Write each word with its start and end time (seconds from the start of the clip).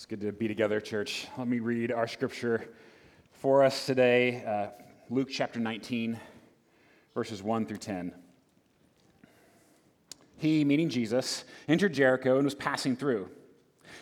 It's 0.00 0.06
good 0.06 0.22
to 0.22 0.32
be 0.32 0.48
together, 0.48 0.80
church. 0.80 1.26
Let 1.36 1.46
me 1.46 1.58
read 1.60 1.92
our 1.92 2.08
scripture 2.08 2.64
for 3.32 3.62
us 3.62 3.84
today 3.84 4.42
uh, 4.46 4.68
Luke 5.10 5.28
chapter 5.30 5.60
19, 5.60 6.18
verses 7.12 7.42
1 7.42 7.66
through 7.66 7.76
10. 7.76 8.14
He, 10.38 10.64
meaning 10.64 10.88
Jesus, 10.88 11.44
entered 11.68 11.92
Jericho 11.92 12.36
and 12.36 12.46
was 12.46 12.54
passing 12.54 12.96
through. 12.96 13.28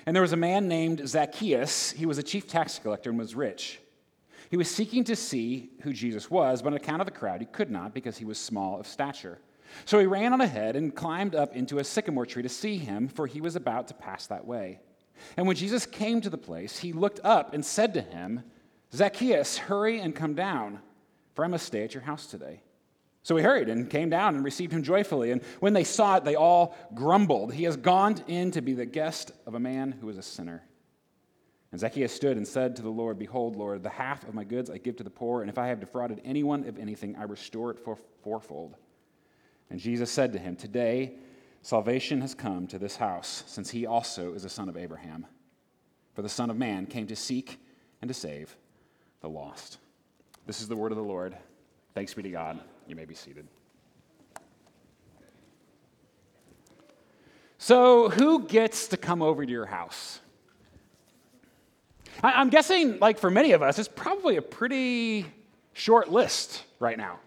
And 0.07 0.14
there 0.14 0.23
was 0.23 0.32
a 0.32 0.37
man 0.37 0.69
named 0.69 1.03
Zacchaeus. 1.05 1.91
He 1.91 2.07
was 2.07 2.19
a 2.19 2.23
chief 2.23 2.46
tax 2.46 2.79
collector 2.79 3.11
and 3.11 3.19
was 3.19 3.35
rich. 3.35 3.80
He 4.51 4.57
was 4.57 4.71
seeking 4.71 5.03
to 5.03 5.17
see 5.17 5.71
who 5.83 5.93
Jesus 5.93 6.30
was, 6.30 6.62
but 6.62 6.69
on 6.69 6.77
account 6.77 7.03
of 7.03 7.07
the 7.07 7.11
crowd, 7.11 7.41
he 7.41 7.46
could 7.46 7.73
not 7.73 7.93
because 7.93 8.17
he 8.17 8.25
was 8.25 8.39
small 8.39 8.79
of 8.79 8.87
stature. 8.87 9.41
So 9.85 9.99
he 9.99 10.07
ran 10.07 10.33
on 10.33 10.41
ahead 10.41 10.77
and 10.77 10.95
climbed 10.95 11.35
up 11.35 11.57
into 11.57 11.80
a 11.80 11.85
sycamore 11.85 12.25
tree 12.25 12.45
to 12.45 12.49
see 12.49 12.79
him, 12.79 13.09
for 13.09 13.27
he 13.27 13.41
was 13.41 13.57
about 13.57 13.89
to 13.89 13.95
pass 13.95 14.29
that 14.29 14.46
way. 14.46 14.79
And 15.37 15.46
when 15.46 15.57
Jesus 15.57 15.87
came 15.87 16.20
to 16.20 16.30
the 16.30 16.38
place, 16.38 16.79
he 16.79 16.92
looked 16.92 17.20
up 17.24 17.55
and 17.55 17.65
said 17.65 17.95
to 17.95 18.01
him, 18.01 18.42
Zacchaeus, 18.95 19.59
hurry 19.59 20.01
and 20.01 20.15
come 20.15 20.34
down, 20.34 20.80
for 21.34 21.45
I 21.45 21.48
must 21.48 21.66
stay 21.66 21.84
at 21.84 21.95
your 21.95 22.02
house 22.02 22.27
today. 22.27 22.62
So 23.23 23.37
he 23.37 23.42
hurried 23.42 23.69
and 23.69 23.91
came 23.91 24.09
down 24.09 24.37
and 24.37 24.45
received 24.45 24.73
him 24.73 24.83
joyfully. 24.83 25.33
And 25.33 25.42
when 25.61 25.75
they 25.75 25.84
saw 25.84 26.16
it, 26.16 26.25
they 26.25 26.34
all 26.34 26.75
grumbled. 26.95 27.52
He 27.52 27.65
has 27.65 27.77
gone 27.77 28.16
in 28.27 28.52
to 28.52 28.62
be 28.62 28.73
the 28.73 28.87
guest 28.87 29.33
of 29.47 29.55
a 29.55 29.61
man 29.61 29.92
who 29.92 30.09
is 30.09 30.16
a 30.16 30.23
sinner. 30.23 30.62
And 31.70 31.78
Zacchaeus 31.78 32.14
stood 32.14 32.39
and 32.39 32.48
said 32.48 32.77
to 32.77 32.83
the 32.83 32.89
Lord, 32.89 33.19
Behold, 33.19 33.56
Lord, 33.56 33.83
the 33.83 33.91
half 33.91 34.27
of 34.27 34.34
my 34.34 34.45
goods 34.45 34.70
I 34.70 34.78
give 34.78 34.97
to 34.97 35.05
the 35.05 35.11
poor, 35.11 35.42
and 35.42 35.50
if 35.50 35.59
I 35.59 35.66
have 35.66 35.80
defrauded 35.80 36.23
anyone 36.25 36.66
of 36.66 36.78
anything, 36.78 37.16
I 37.16 37.25
restore 37.25 37.70
it 37.70 37.78
for 37.78 37.98
fourfold. 38.23 38.77
And 39.69 39.78
Jesus 39.78 40.11
said 40.11 40.33
to 40.33 40.39
him, 40.39 40.56
Today, 40.56 41.16
Salvation 41.62 42.21
has 42.21 42.35
come 42.35 42.67
to 42.69 42.79
this 42.79 42.97
house, 42.97 43.45
since 43.47 43.71
he 43.71 43.87
also 43.87 44.33
is 44.35 44.45
a 44.45 44.48
son 44.48 44.69
of 44.69 44.77
Abraham. 44.77 45.27
For 46.15 46.23
the 46.23 46.29
Son 46.29 46.51
of 46.51 46.57
Man 46.57 46.87
came 46.87 47.07
to 47.07 47.17
seek 47.17 47.61
and 48.00 48.09
to 48.09 48.15
save 48.15 48.56
the 49.20 49.28
lost. 49.28 49.78
This 50.47 50.61
is 50.61 50.69
the 50.69 50.77
word 50.77 50.92
of 50.92 50.97
the 50.97 51.05
Lord. 51.05 51.37
Thanks 51.95 52.15
be 52.15 52.23
to 52.23 52.31
God. 52.31 52.61
You 52.87 52.97
may 52.97 53.05
be 53.05 53.15
seated. 53.15 53.47
So, 57.59 58.09
who 58.09 58.47
gets 58.47 58.89
to 58.89 58.97
come 58.97 59.20
over 59.20 59.45
to 59.45 59.50
your 59.50 59.67
house? 59.67 60.20
I'm 62.22 62.50
guessing, 62.50 62.98
like 62.98 63.19
for 63.19 63.31
many 63.31 63.53
of 63.53 63.62
us, 63.62 63.78
it's 63.78 63.89
probably 63.89 64.37
a 64.37 64.43
pretty 64.43 65.27
short 65.72 66.11
list 66.11 66.65
right 66.81 66.97
now. 66.97 67.19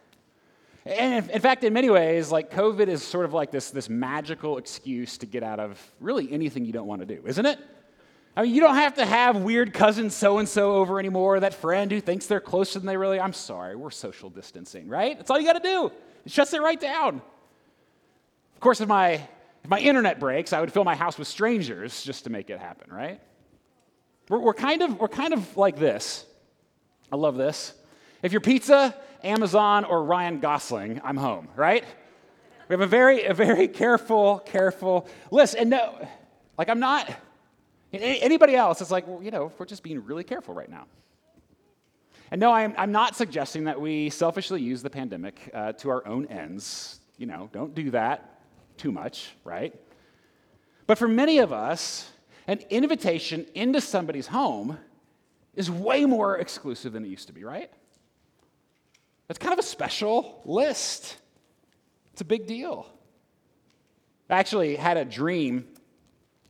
And 0.86 1.30
in 1.30 1.42
fact, 1.42 1.64
in 1.64 1.74
many 1.74 1.90
ways, 1.90 2.32
like 2.32 2.50
COVID 2.52 2.88
is 2.88 3.04
sort 3.04 3.26
of 3.26 3.34
like 3.34 3.52
this, 3.52 3.70
this 3.70 3.88
magical 3.88 4.58
excuse 4.58 5.18
to 5.20 5.26
get 5.28 5.44
out 5.44 5.60
of 5.60 5.80
really 6.00 6.32
anything 6.32 6.66
you 6.66 6.74
don't 6.74 6.88
want 6.88 7.02
to 7.02 7.06
do, 7.06 7.22
isn't 7.26 7.46
it? 7.46 7.60
I 8.36 8.44
mean, 8.44 8.56
you 8.56 8.62
don't 8.62 8.76
have 8.76 8.96
to 8.96 9.06
have 9.06 9.38
weird 9.38 9.74
cousin 9.74 10.10
so 10.10 10.38
and 10.38 10.48
so 10.48 10.76
over 10.76 11.00
anymore, 11.00 11.42
that 11.42 11.54
friend 11.54 11.92
who 11.92 12.00
thinks 12.00 12.28
they're 12.28 12.40
closer 12.40 12.80
than 12.80 12.88
they 12.88 12.98
really 12.98 13.20
are. 13.20 13.24
I'm 13.24 13.34
sorry, 13.34 13.76
we're 13.76 13.92
social 13.92 14.30
distancing, 14.30 14.88
right? 14.88 15.18
That's 15.18 15.30
all 15.30 15.40
you 15.40 15.46
got 15.46 15.62
to 15.62 15.70
do. 15.70 15.92
It 16.26 16.32
shuts 16.32 16.54
it 16.54 16.62
right 16.62 16.80
down. 16.80 17.22
Of 18.56 18.60
course, 18.62 18.80
if 18.80 18.88
my, 18.88 19.12
if 19.12 19.70
my 19.70 19.80
internet 19.80 20.20
breaks, 20.20 20.54
I 20.54 20.62
would 20.62 20.72
fill 20.72 20.86
my 20.86 20.96
house 20.96 21.18
with 21.18 21.28
strangers 21.28 22.04
just 22.04 22.24
to 22.24 22.30
make 22.30 22.50
it 22.50 22.60
happen, 22.60 22.92
right? 22.92 23.20
We're, 24.30 24.40
we're, 24.40 24.54
kind, 24.54 24.82
of, 24.82 24.98
we're 25.00 25.10
kind 25.10 25.34
of 25.34 25.58
like 25.58 25.78
this. 25.78 26.26
I 27.12 27.18
love 27.18 27.36
this. 27.36 27.74
If 28.24 28.32
your 28.32 28.42
pizza 28.42 28.96
Amazon 29.24 29.86
or 29.86 30.04
Ryan 30.04 30.40
Gosling, 30.40 31.02
I'm 31.04 31.18
home, 31.18 31.48
right? 31.56 31.84
We 32.68 32.74
have 32.74 32.82
a 32.82 32.88
very, 32.88 33.26
a 33.26 33.34
very 33.34 33.68
careful, 33.68 34.40
careful 34.40 35.08
list. 35.30 35.56
And 35.56 35.70
no, 35.70 36.08
like 36.58 36.70
I'm 36.70 36.80
not, 36.80 37.14
anybody 37.92 38.56
else, 38.56 38.82
it's 38.82 38.92
like, 38.92 39.08
well, 39.08 39.22
you 39.22 39.32
know, 39.32 39.52
we're 39.58 39.66
just 39.66 39.84
being 39.84 40.04
really 40.04 40.24
careful 40.24 40.54
right 40.54 40.70
now. 40.70 40.86
And 42.32 42.40
no, 42.40 42.54
I'm, 42.54 42.74
I'm 42.78 42.94
not 42.94 43.16
suggesting 43.16 43.66
that 43.66 43.80
we 43.80 44.10
selfishly 44.10 44.62
use 44.62 44.82
the 44.82 44.90
pandemic 44.90 45.52
uh, 45.54 45.74
to 45.74 45.90
our 45.90 46.08
own 46.08 46.28
ends. 46.28 47.02
You 47.18 47.26
know, 47.26 47.50
don't 47.52 47.76
do 47.76 47.92
that 47.92 48.40
too 48.78 48.92
much, 48.92 49.32
right? 49.44 49.76
But 50.88 50.98
for 50.98 51.10
many 51.10 51.40
of 51.40 51.52
us, 51.52 52.10
an 52.48 52.60
invitation 52.70 53.46
into 53.54 53.82
somebody's 53.82 54.28
home 54.28 54.78
is 55.56 55.70
way 55.70 56.06
more 56.06 56.38
exclusive 56.38 56.94
than 56.94 57.04
it 57.04 57.10
used 57.10 57.28
to 57.28 57.34
be, 57.34 57.44
right? 57.44 57.70
That's 59.32 59.40
kind 59.40 59.54
of 59.54 59.60
a 59.60 59.64
special 59.64 60.42
list. 60.44 61.16
It's 62.12 62.20
a 62.20 62.26
big 62.26 62.48
deal. 62.48 62.86
I 64.30 64.38
actually 64.38 64.76
had 64.76 64.98
a 64.98 65.06
dream 65.06 65.70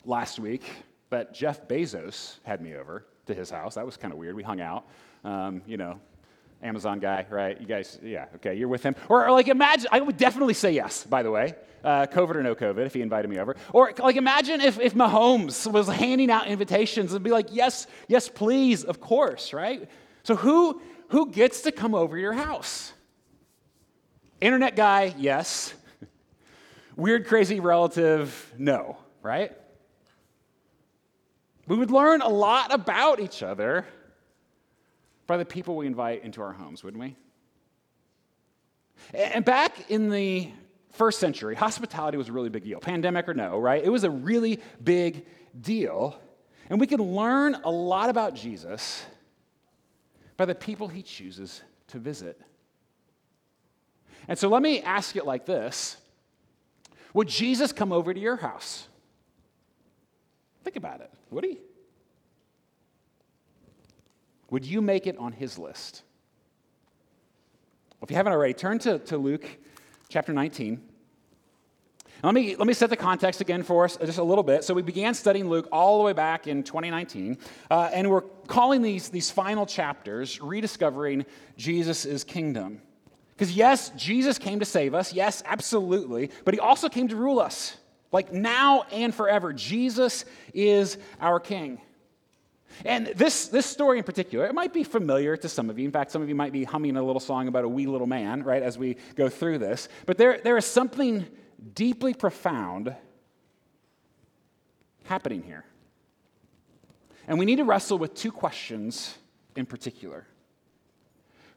last 0.03 0.39
week 0.39 0.63
that 1.11 1.31
Jeff 1.31 1.67
Bezos 1.67 2.39
had 2.41 2.59
me 2.59 2.73
over 2.73 3.05
to 3.27 3.35
his 3.35 3.51
house. 3.51 3.75
That 3.75 3.85
was 3.85 3.97
kind 3.97 4.11
of 4.11 4.17
weird. 4.17 4.35
We 4.35 4.41
hung 4.41 4.61
out. 4.61 4.87
Um, 5.23 5.61
you 5.67 5.77
know, 5.77 5.99
Amazon 6.63 6.97
guy, 6.97 7.27
right? 7.29 7.61
You 7.61 7.67
guys, 7.67 7.99
yeah, 8.01 8.25
okay, 8.37 8.55
you're 8.55 8.67
with 8.67 8.81
him. 8.81 8.95
Or, 9.09 9.27
or 9.27 9.31
like, 9.31 9.47
imagine, 9.47 9.87
I 9.91 10.01
would 10.01 10.17
definitely 10.17 10.55
say 10.55 10.71
yes, 10.71 11.03
by 11.03 11.21
the 11.21 11.29
way, 11.29 11.53
uh, 11.83 12.07
COVID 12.07 12.33
or 12.33 12.41
no 12.41 12.55
COVID, 12.55 12.83
if 12.87 12.95
he 12.95 13.03
invited 13.03 13.29
me 13.29 13.37
over. 13.37 13.57
Or, 13.73 13.93
like, 13.99 14.15
imagine 14.15 14.59
if, 14.59 14.79
if 14.79 14.95
Mahomes 14.95 15.71
was 15.71 15.87
handing 15.87 16.31
out 16.31 16.47
invitations 16.47 17.13
and 17.13 17.23
be 17.23 17.29
like, 17.29 17.49
yes, 17.51 17.85
yes, 18.07 18.27
please, 18.27 18.83
of 18.83 18.99
course, 18.99 19.53
right? 19.53 19.87
So, 20.23 20.35
who, 20.35 20.81
who 21.11 21.29
gets 21.29 21.61
to 21.61 21.71
come 21.71 21.93
over 21.93 22.17
your 22.17 22.33
house? 22.33 22.93
Internet 24.39 24.75
guy, 24.75 25.13
yes. 25.17 25.73
Weird, 26.95 27.27
crazy 27.27 27.59
relative, 27.59 28.53
no, 28.57 28.97
right? 29.21 29.51
We 31.67 31.77
would 31.77 31.91
learn 31.91 32.21
a 32.21 32.29
lot 32.29 32.73
about 32.73 33.19
each 33.19 33.43
other 33.43 33.85
by 35.27 35.37
the 35.37 35.45
people 35.45 35.75
we 35.75 35.85
invite 35.85 36.23
into 36.23 36.41
our 36.41 36.53
homes, 36.53 36.83
wouldn't 36.83 37.01
we? 37.01 37.15
And 39.13 39.43
back 39.43 39.91
in 39.91 40.09
the 40.09 40.49
first 40.91 41.19
century, 41.19 41.55
hospitality 41.55 42.17
was 42.17 42.29
a 42.29 42.31
really 42.31 42.49
big 42.49 42.63
deal. 42.63 42.79
Pandemic 42.79 43.27
or 43.27 43.33
no, 43.33 43.59
right? 43.59 43.83
It 43.83 43.89
was 43.89 44.05
a 44.05 44.09
really 44.09 44.59
big 44.81 45.25
deal. 45.59 46.17
And 46.69 46.79
we 46.79 46.87
can 46.87 47.01
learn 47.01 47.55
a 47.65 47.69
lot 47.69 48.09
about 48.09 48.33
Jesus 48.33 49.03
by 50.41 50.45
the 50.45 50.55
people 50.55 50.87
he 50.87 51.03
chooses 51.03 51.61
to 51.85 51.99
visit. 51.99 52.41
And 54.27 54.39
so 54.39 54.49
let 54.49 54.63
me 54.63 54.81
ask 54.81 55.15
it 55.15 55.23
like 55.23 55.45
this 55.45 55.97
Would 57.13 57.27
Jesus 57.27 57.71
come 57.71 57.91
over 57.91 58.11
to 58.11 58.19
your 58.19 58.37
house? 58.37 58.87
Think 60.63 60.77
about 60.77 61.01
it. 61.01 61.11
Would 61.29 61.43
he? 61.43 61.59
Would 64.49 64.65
you 64.65 64.81
make 64.81 65.05
it 65.05 65.15
on 65.19 65.31
his 65.31 65.59
list? 65.59 66.01
Well, 67.99 68.05
if 68.05 68.09
you 68.09 68.17
haven't 68.17 68.33
already, 68.33 68.55
turn 68.55 68.79
to, 68.79 68.97
to 68.97 69.19
Luke 69.19 69.45
chapter 70.09 70.33
19. 70.33 70.81
Let 72.23 72.35
me, 72.35 72.55
let 72.55 72.67
me 72.67 72.73
set 72.73 72.91
the 72.91 72.97
context 72.97 73.41
again 73.41 73.63
for 73.63 73.85
us 73.85 73.97
just 73.97 74.19
a 74.19 74.23
little 74.23 74.43
bit. 74.43 74.63
So, 74.63 74.75
we 74.75 74.83
began 74.83 75.15
studying 75.15 75.49
Luke 75.49 75.67
all 75.71 75.97
the 75.97 76.03
way 76.03 76.13
back 76.13 76.45
in 76.45 76.61
2019, 76.61 77.37
uh, 77.71 77.89
and 77.91 78.11
we're 78.11 78.21
calling 78.21 78.83
these, 78.83 79.09
these 79.09 79.31
final 79.31 79.65
chapters 79.65 80.39
Rediscovering 80.39 81.25
Jesus' 81.57 82.23
Kingdom. 82.23 82.81
Because, 83.33 83.55
yes, 83.55 83.89
Jesus 83.95 84.37
came 84.37 84.59
to 84.59 84.65
save 84.65 84.93
us, 84.93 85.13
yes, 85.13 85.41
absolutely, 85.47 86.29
but 86.45 86.53
he 86.53 86.59
also 86.59 86.89
came 86.89 87.07
to 87.07 87.15
rule 87.15 87.39
us, 87.39 87.75
like 88.11 88.31
now 88.31 88.83
and 88.91 89.15
forever. 89.15 89.51
Jesus 89.51 90.25
is 90.53 90.99
our 91.19 91.39
King. 91.39 91.81
And 92.85 93.07
this, 93.07 93.47
this 93.47 93.65
story 93.65 93.97
in 93.97 94.03
particular, 94.03 94.45
it 94.45 94.53
might 94.53 94.73
be 94.73 94.83
familiar 94.83 95.35
to 95.37 95.49
some 95.49 95.71
of 95.71 95.79
you. 95.79 95.85
In 95.85 95.91
fact, 95.91 96.11
some 96.11 96.21
of 96.21 96.29
you 96.29 96.35
might 96.35 96.53
be 96.53 96.65
humming 96.65 96.97
a 96.97 97.03
little 97.03 97.19
song 97.19 97.47
about 97.47 97.63
a 97.63 97.67
wee 97.67 97.87
little 97.87 98.07
man, 98.07 98.43
right, 98.43 98.61
as 98.61 98.77
we 98.77 98.97
go 99.15 99.27
through 99.27 99.57
this. 99.57 99.89
But 100.05 100.19
there, 100.19 100.39
there 100.43 100.55
is 100.55 100.65
something 100.65 101.25
deeply 101.73 102.13
profound 102.13 102.95
happening 105.03 105.43
here. 105.43 105.65
And 107.27 107.37
we 107.37 107.45
need 107.45 107.57
to 107.57 107.63
wrestle 107.63 107.97
with 107.97 108.13
two 108.15 108.31
questions 108.31 109.17
in 109.55 109.65
particular 109.65 110.25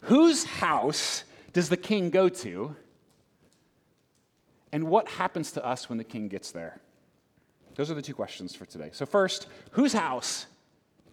Whose 0.03 0.45
house 0.45 1.25
does 1.55 1.71
the 1.71 1.79
king 1.79 2.11
go 2.11 2.29
to? 2.29 2.77
And 4.71 4.89
what 4.89 5.09
happens 5.09 5.53
to 5.53 5.65
us 5.65 5.89
when 5.89 5.99
the 5.99 6.05
king 6.05 6.29
gets 6.29 6.51
there? 6.51 6.81
Those 7.77 7.91
are 7.91 7.95
the 7.95 8.03
two 8.03 8.13
questions 8.13 8.55
for 8.55 8.67
today. 8.67 8.91
So, 8.93 9.07
first, 9.07 9.47
whose 9.71 9.93
house 9.93 10.47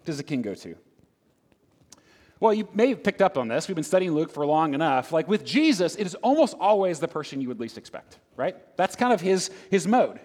does 0.03 0.17
the 0.17 0.23
king 0.23 0.41
go 0.41 0.53
to? 0.55 0.75
Well, 2.41 2.55
you 2.55 2.67
may 2.73 2.89
have 2.89 3.03
picked 3.03 3.21
up 3.21 3.38
on 3.38 3.47
this. 3.47 3.67
We've 3.67 3.75
been 3.75 3.83
studying 3.83 4.13
Luke 4.13 4.31
for 4.31 4.43
long 4.47 4.73
enough. 4.73 5.11
Like 5.11 5.27
with 5.27 5.45
Jesus, 5.45 5.95
it 5.95 6.07
is 6.07 6.15
almost 6.15 6.55
always 6.59 6.99
the 6.99 7.07
person 7.07 7.39
you 7.39 7.47
would 7.49 7.59
least 7.59 7.77
expect, 7.77 8.17
right? 8.35 8.57
That's 8.77 8.95
kind 8.95 9.13
of 9.13 9.21
his, 9.21 9.51
his 9.69 9.88
mode. 9.88 10.19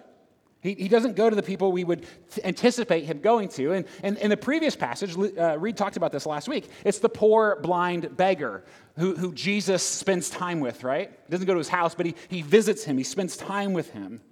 He, 0.63 0.73
he 0.73 0.89
doesn't 0.89 1.15
go 1.15 1.29
to 1.29 1.37
the 1.37 1.43
people 1.43 1.73
we 1.73 1.85
would 1.85 2.07
anticipate 2.43 3.05
him 3.05 3.21
going 3.21 3.51
to. 3.51 3.75
And, 3.75 3.87
and 4.03 4.17
in 4.17 4.31
the 4.31 4.37
previous 4.39 4.75
passage, 4.75 5.15
uh, 5.15 5.59
Reed 5.59 5.77
talked 5.77 5.99
about 5.99 6.11
this 6.11 6.25
last 6.25 6.49
week. 6.49 6.71
It's 6.87 7.01
the 7.01 7.11
poor, 7.11 7.61
blind 7.63 8.17
beggar 8.17 8.65
who, 8.97 9.15
who 9.15 9.35
Jesus 9.35 9.83
spends 9.83 10.31
time 10.31 10.61
with, 10.61 10.85
right? 10.85 11.11
He 11.11 11.31
doesn't 11.31 11.47
go 11.47 11.53
to 11.53 11.59
his 11.59 11.69
house, 11.69 11.95
but 11.95 12.07
he, 12.07 12.15
he 12.29 12.41
visits 12.41 12.83
him, 12.83 12.97
he 12.97 13.05
spends 13.05 13.37
time 13.37 13.75
with 13.75 13.91
him. 13.91 14.23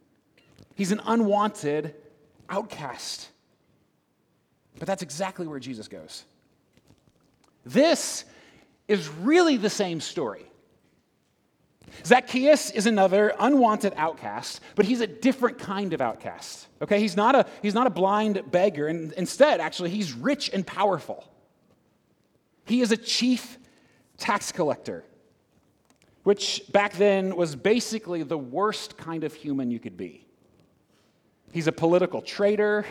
He's 0.74 0.90
an 0.90 1.02
unwanted 1.04 1.94
outcast. 2.48 3.28
But 4.78 4.88
that's 4.88 5.02
exactly 5.02 5.46
where 5.46 5.60
Jesus 5.60 5.86
goes. 5.86 6.24
This 7.64 8.24
is 8.88 9.08
really 9.08 9.56
the 9.56 9.70
same 9.70 10.00
story. 10.00 10.46
Zacchaeus 12.04 12.70
is 12.70 12.86
another 12.86 13.34
unwanted 13.38 13.94
outcast, 13.96 14.60
but 14.74 14.84
he's 14.84 15.00
a 15.00 15.06
different 15.06 15.58
kind 15.58 15.92
of 15.92 16.00
outcast. 16.00 16.66
Okay, 16.82 16.98
he's 16.98 17.16
not 17.16 17.34
a, 17.34 17.46
he's 17.62 17.74
not 17.74 17.86
a 17.86 17.90
blind 17.90 18.50
beggar, 18.50 18.88
and 18.88 19.12
instead, 19.12 19.60
actually, 19.60 19.90
he's 19.90 20.12
rich 20.12 20.50
and 20.52 20.66
powerful. 20.66 21.24
He 22.66 22.80
is 22.80 22.90
a 22.92 22.96
chief 22.96 23.58
tax 24.18 24.50
collector, 24.50 25.04
which 26.24 26.62
back 26.72 26.94
then 26.94 27.36
was 27.36 27.54
basically 27.54 28.22
the 28.22 28.38
worst 28.38 28.96
kind 28.96 29.24
of 29.24 29.34
human 29.34 29.70
you 29.70 29.78
could 29.78 29.96
be. 29.96 30.26
He's 31.52 31.68
a 31.68 31.72
political 31.72 32.22
traitor, 32.22 32.84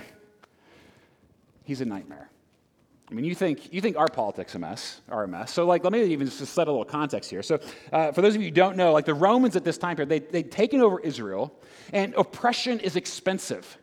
he's 1.66 1.82
a 1.82 1.86
nightmare. 1.86 2.30
I 3.14 3.16
mean, 3.16 3.26
you 3.26 3.36
think, 3.36 3.72
you 3.72 3.80
think 3.80 3.96
our 3.96 4.08
politics 4.08 4.56
a 4.56 4.60
mess, 4.60 5.02
are 5.08 5.26
a 5.26 5.28
mess. 5.28 5.54
So, 5.54 5.68
like, 5.68 5.84
let 5.84 5.94
me 5.94 6.04
even 6.06 6.26
just 6.26 6.40
set 6.48 6.68
a 6.68 6.72
little 6.72 6.84
context 6.84 7.30
here. 7.30 7.44
So, 7.44 7.60
uh, 7.92 8.12
for 8.12 8.24
those 8.24 8.34
of 8.34 8.42
you 8.42 8.48
who 8.48 8.56
don't 8.56 8.76
know, 8.76 8.92
like, 8.92 9.06
the 9.06 9.14
Romans 9.14 9.56
at 9.56 9.64
this 9.64 9.78
time 9.78 9.98
period, 9.98 10.10
they, 10.10 10.18
they'd 10.18 10.52
taken 10.52 10.82
over 10.82 11.00
Israel, 11.00 11.54
and 11.92 12.16
oppression 12.16 12.80
is 12.80 12.96
expensive. 12.96 13.78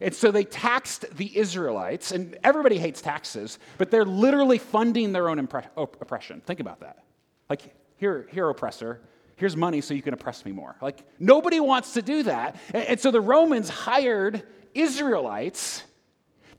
And 0.00 0.14
so 0.14 0.30
they 0.30 0.44
taxed 0.44 1.06
the 1.16 1.36
Israelites, 1.36 2.12
and 2.12 2.38
everybody 2.44 2.78
hates 2.78 3.02
taxes, 3.02 3.58
but 3.78 3.90
they're 3.90 4.04
literally 4.04 4.58
funding 4.58 5.10
their 5.10 5.28
own 5.28 5.44
impre- 5.44 5.66
oppression. 5.76 6.40
Think 6.46 6.60
about 6.60 6.82
that. 6.82 7.02
Like, 7.50 7.62
here, 7.96 8.28
here, 8.30 8.48
oppressor, 8.48 9.00
here's 9.34 9.56
money 9.56 9.80
so 9.80 9.92
you 9.92 10.02
can 10.02 10.14
oppress 10.14 10.44
me 10.44 10.52
more. 10.52 10.76
Like, 10.80 11.00
nobody 11.18 11.58
wants 11.58 11.94
to 11.94 12.02
do 12.02 12.22
that. 12.22 12.60
And, 12.72 12.84
and 12.84 13.00
so 13.00 13.10
the 13.10 13.20
Romans 13.20 13.68
hired 13.68 14.44
Israelites 14.72 15.82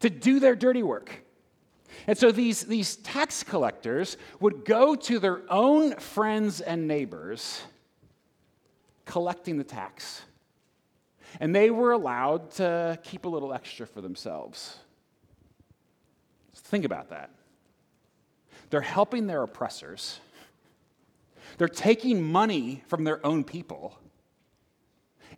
to 0.01 0.09
do 0.09 0.41
their 0.41 0.57
dirty 0.57 0.83
work. 0.83 1.21
And 2.07 2.17
so 2.17 2.31
these, 2.31 2.63
these 2.63 2.97
tax 2.97 3.43
collectors 3.43 4.17
would 4.39 4.65
go 4.65 4.95
to 4.95 5.19
their 5.19 5.41
own 5.49 5.95
friends 5.97 6.61
and 6.61 6.87
neighbors 6.87 7.61
collecting 9.05 9.57
the 9.57 9.63
tax. 9.63 10.21
And 11.39 11.55
they 11.55 11.69
were 11.69 11.91
allowed 11.91 12.51
to 12.51 12.99
keep 13.03 13.25
a 13.25 13.29
little 13.29 13.53
extra 13.53 13.87
for 13.87 14.01
themselves. 14.01 14.77
Think 16.55 16.85
about 16.85 17.09
that. 17.09 17.29
They're 18.69 18.81
helping 18.81 19.27
their 19.27 19.43
oppressors, 19.43 20.19
they're 21.57 21.67
taking 21.67 22.23
money 22.23 22.83
from 22.87 23.03
their 23.03 23.23
own 23.25 23.43
people, 23.43 23.97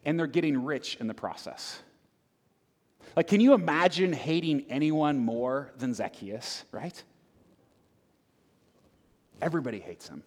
and 0.06 0.18
they're 0.18 0.28
getting 0.28 0.63
rich 0.63 0.96
in 1.02 1.07
the 1.07 1.13
process. 1.13 1.80
Like, 3.15 3.27
can 3.27 3.39
you 3.39 3.53
imagine 3.53 4.12
hating 4.12 4.65
anyone 4.69 5.17
more 5.17 5.71
than 5.77 5.94
Zacchaeus, 5.94 6.65
right? 6.71 7.01
Everybody 9.41 9.79
hates 9.79 10.07
him. 10.07 10.23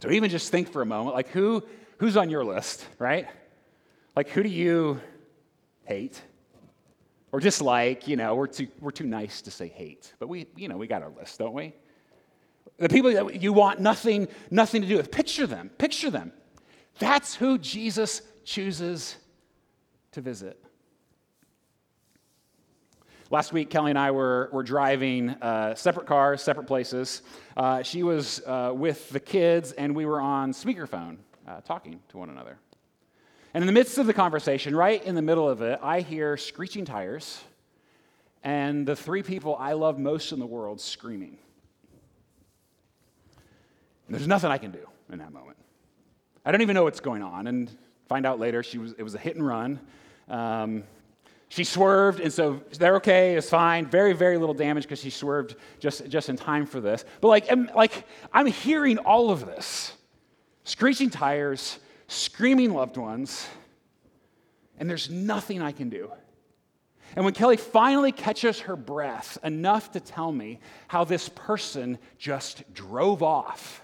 So 0.00 0.10
even 0.10 0.30
just 0.30 0.50
think 0.50 0.72
for 0.72 0.80
a 0.80 0.86
moment, 0.86 1.14
like 1.14 1.28
who 1.28 1.62
who's 1.98 2.16
on 2.16 2.30
your 2.30 2.44
list, 2.44 2.86
right? 2.98 3.28
Like 4.16 4.30
who 4.30 4.42
do 4.42 4.48
you 4.48 5.00
hate? 5.84 6.20
Or 7.32 7.38
dislike, 7.38 8.08
you 8.08 8.16
know, 8.16 8.34
we're 8.34 8.48
too, 8.48 8.66
we're 8.80 8.90
too 8.90 9.06
nice 9.06 9.42
to 9.42 9.50
say 9.50 9.68
hate. 9.68 10.12
But 10.18 10.28
we, 10.28 10.48
you 10.56 10.66
know, 10.66 10.76
we 10.76 10.86
got 10.86 11.02
our 11.02 11.10
list, 11.10 11.38
don't 11.38 11.52
we? 11.52 11.74
The 12.78 12.88
people 12.88 13.12
that 13.12 13.40
you 13.40 13.52
want 13.52 13.78
nothing, 13.78 14.26
nothing 14.50 14.82
to 14.82 14.88
do 14.88 14.96
with. 14.96 15.12
Picture 15.12 15.46
them. 15.46 15.70
Picture 15.78 16.10
them. 16.10 16.32
That's 16.98 17.34
who 17.34 17.58
Jesus 17.58 18.22
chooses 18.44 19.16
to 20.12 20.20
visit. 20.20 20.60
Last 23.32 23.52
week, 23.52 23.70
Kelly 23.70 23.90
and 23.90 23.98
I 23.98 24.10
were, 24.10 24.50
were 24.52 24.64
driving 24.64 25.30
uh, 25.30 25.76
separate 25.76 26.06
cars, 26.06 26.42
separate 26.42 26.66
places. 26.66 27.22
Uh, 27.56 27.80
she 27.84 28.02
was 28.02 28.42
uh, 28.44 28.72
with 28.74 29.08
the 29.10 29.20
kids, 29.20 29.70
and 29.70 29.94
we 29.94 30.04
were 30.04 30.20
on 30.20 30.52
speakerphone 30.52 31.18
uh, 31.46 31.60
talking 31.60 32.00
to 32.08 32.18
one 32.18 32.28
another. 32.28 32.58
And 33.54 33.62
in 33.62 33.66
the 33.66 33.72
midst 33.72 33.98
of 33.98 34.06
the 34.06 34.12
conversation, 34.12 34.74
right 34.74 35.00
in 35.04 35.14
the 35.14 35.22
middle 35.22 35.48
of 35.48 35.62
it, 35.62 35.78
I 35.80 36.00
hear 36.00 36.36
screeching 36.36 36.84
tires 36.84 37.40
and 38.42 38.84
the 38.84 38.96
three 38.96 39.22
people 39.22 39.54
I 39.54 39.74
love 39.74 39.96
most 39.96 40.32
in 40.32 40.40
the 40.40 40.46
world 40.46 40.80
screaming. 40.80 41.38
And 44.08 44.16
there's 44.16 44.26
nothing 44.26 44.50
I 44.50 44.58
can 44.58 44.72
do 44.72 44.88
in 45.12 45.20
that 45.20 45.32
moment. 45.32 45.56
I 46.44 46.50
don't 46.50 46.62
even 46.62 46.74
know 46.74 46.82
what's 46.82 46.98
going 46.98 47.22
on, 47.22 47.46
and 47.46 47.70
find 48.08 48.26
out 48.26 48.40
later 48.40 48.64
she 48.64 48.78
was, 48.78 48.92
it 48.98 49.04
was 49.04 49.14
a 49.14 49.18
hit 49.18 49.36
and 49.36 49.46
run. 49.46 49.78
Um, 50.28 50.82
she 51.50 51.64
swerved, 51.64 52.20
and 52.20 52.32
so 52.32 52.60
they're 52.78 52.94
okay, 52.96 53.34
it's 53.34 53.50
fine. 53.50 53.84
Very, 53.84 54.12
very 54.12 54.38
little 54.38 54.54
damage 54.54 54.84
because 54.84 55.00
she 55.00 55.10
swerved 55.10 55.56
just, 55.80 56.08
just 56.08 56.28
in 56.28 56.36
time 56.36 56.64
for 56.64 56.80
this. 56.80 57.04
But 57.20 57.26
like 57.26 57.50
I'm, 57.50 57.68
like, 57.74 58.06
I'm 58.32 58.46
hearing 58.46 58.98
all 58.98 59.30
of 59.30 59.44
this 59.44 59.92
screeching 60.62 61.10
tires, 61.10 61.80
screaming 62.06 62.72
loved 62.72 62.96
ones, 62.96 63.48
and 64.78 64.88
there's 64.88 65.10
nothing 65.10 65.60
I 65.60 65.72
can 65.72 65.88
do. 65.88 66.12
And 67.16 67.24
when 67.24 67.34
Kelly 67.34 67.56
finally 67.56 68.12
catches 68.12 68.60
her 68.60 68.76
breath 68.76 69.36
enough 69.42 69.90
to 69.92 70.00
tell 70.00 70.30
me 70.30 70.60
how 70.86 71.02
this 71.02 71.28
person 71.28 71.98
just 72.16 72.62
drove 72.72 73.24
off, 73.24 73.82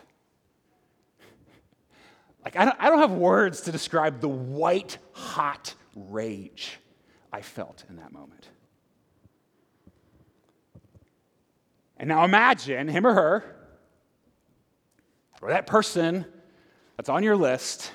like 2.45 2.55
I 2.55 2.65
don't, 2.65 2.77
I 2.79 2.91
don't 2.91 3.01
have 3.01 3.11
words 3.11 3.63
to 3.63 3.73
describe 3.73 4.21
the 4.21 4.29
white 4.29 4.99
hot 5.11 5.75
rage 5.97 6.79
I 7.33 7.41
felt 7.41 7.85
in 7.89 7.97
that 7.97 8.13
moment. 8.13 8.49
And 11.97 12.09
now 12.09 12.25
imagine 12.25 12.89
him 12.89 13.07
or 13.07 13.15
her, 13.15 13.57
or 15.41 15.51
that 15.51 15.67
person 15.67 16.27
that's 16.97 17.09
on 17.09 17.23
your 17.23 17.37
list, 17.37 17.93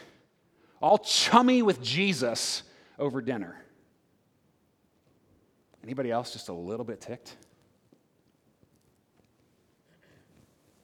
all 0.82 0.98
chummy 0.98 1.62
with 1.62 1.82
Jesus 1.82 2.64
over 2.98 3.22
dinner. 3.22 3.64
Anybody 5.84 6.12
else 6.12 6.34
just 6.34 6.50
a 6.50 6.54
little 6.54 6.86
bit 6.86 7.02
ticked? 7.02 7.36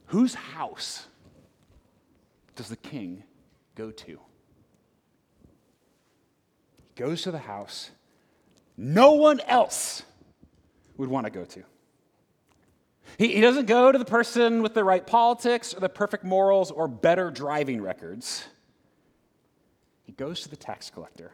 Whose 0.07 0.33
house 0.33 1.05
does 2.55 2.69
the 2.69 2.77
king 2.77 3.23
go 3.75 3.91
to? 3.91 4.19
He 6.77 6.93
goes 6.95 7.23
to 7.23 7.31
the 7.31 7.39
house 7.39 7.91
no 8.77 9.13
one 9.13 9.39
else 9.41 10.03
would 10.97 11.09
want 11.09 11.25
to 11.25 11.31
go 11.31 11.43
to. 11.43 11.63
He, 13.17 13.33
he 13.33 13.41
doesn't 13.41 13.65
go 13.65 13.91
to 13.91 13.97
the 13.97 14.05
person 14.05 14.61
with 14.61 14.73
the 14.73 14.83
right 14.83 15.05
politics 15.05 15.73
or 15.73 15.79
the 15.79 15.89
perfect 15.89 16.23
morals 16.23 16.69
or 16.69 16.87
better 16.87 17.31
driving 17.31 17.81
records. 17.81 18.45
He 20.03 20.11
goes 20.11 20.41
to 20.41 20.49
the 20.49 20.55
tax 20.55 20.89
collector. 20.89 21.31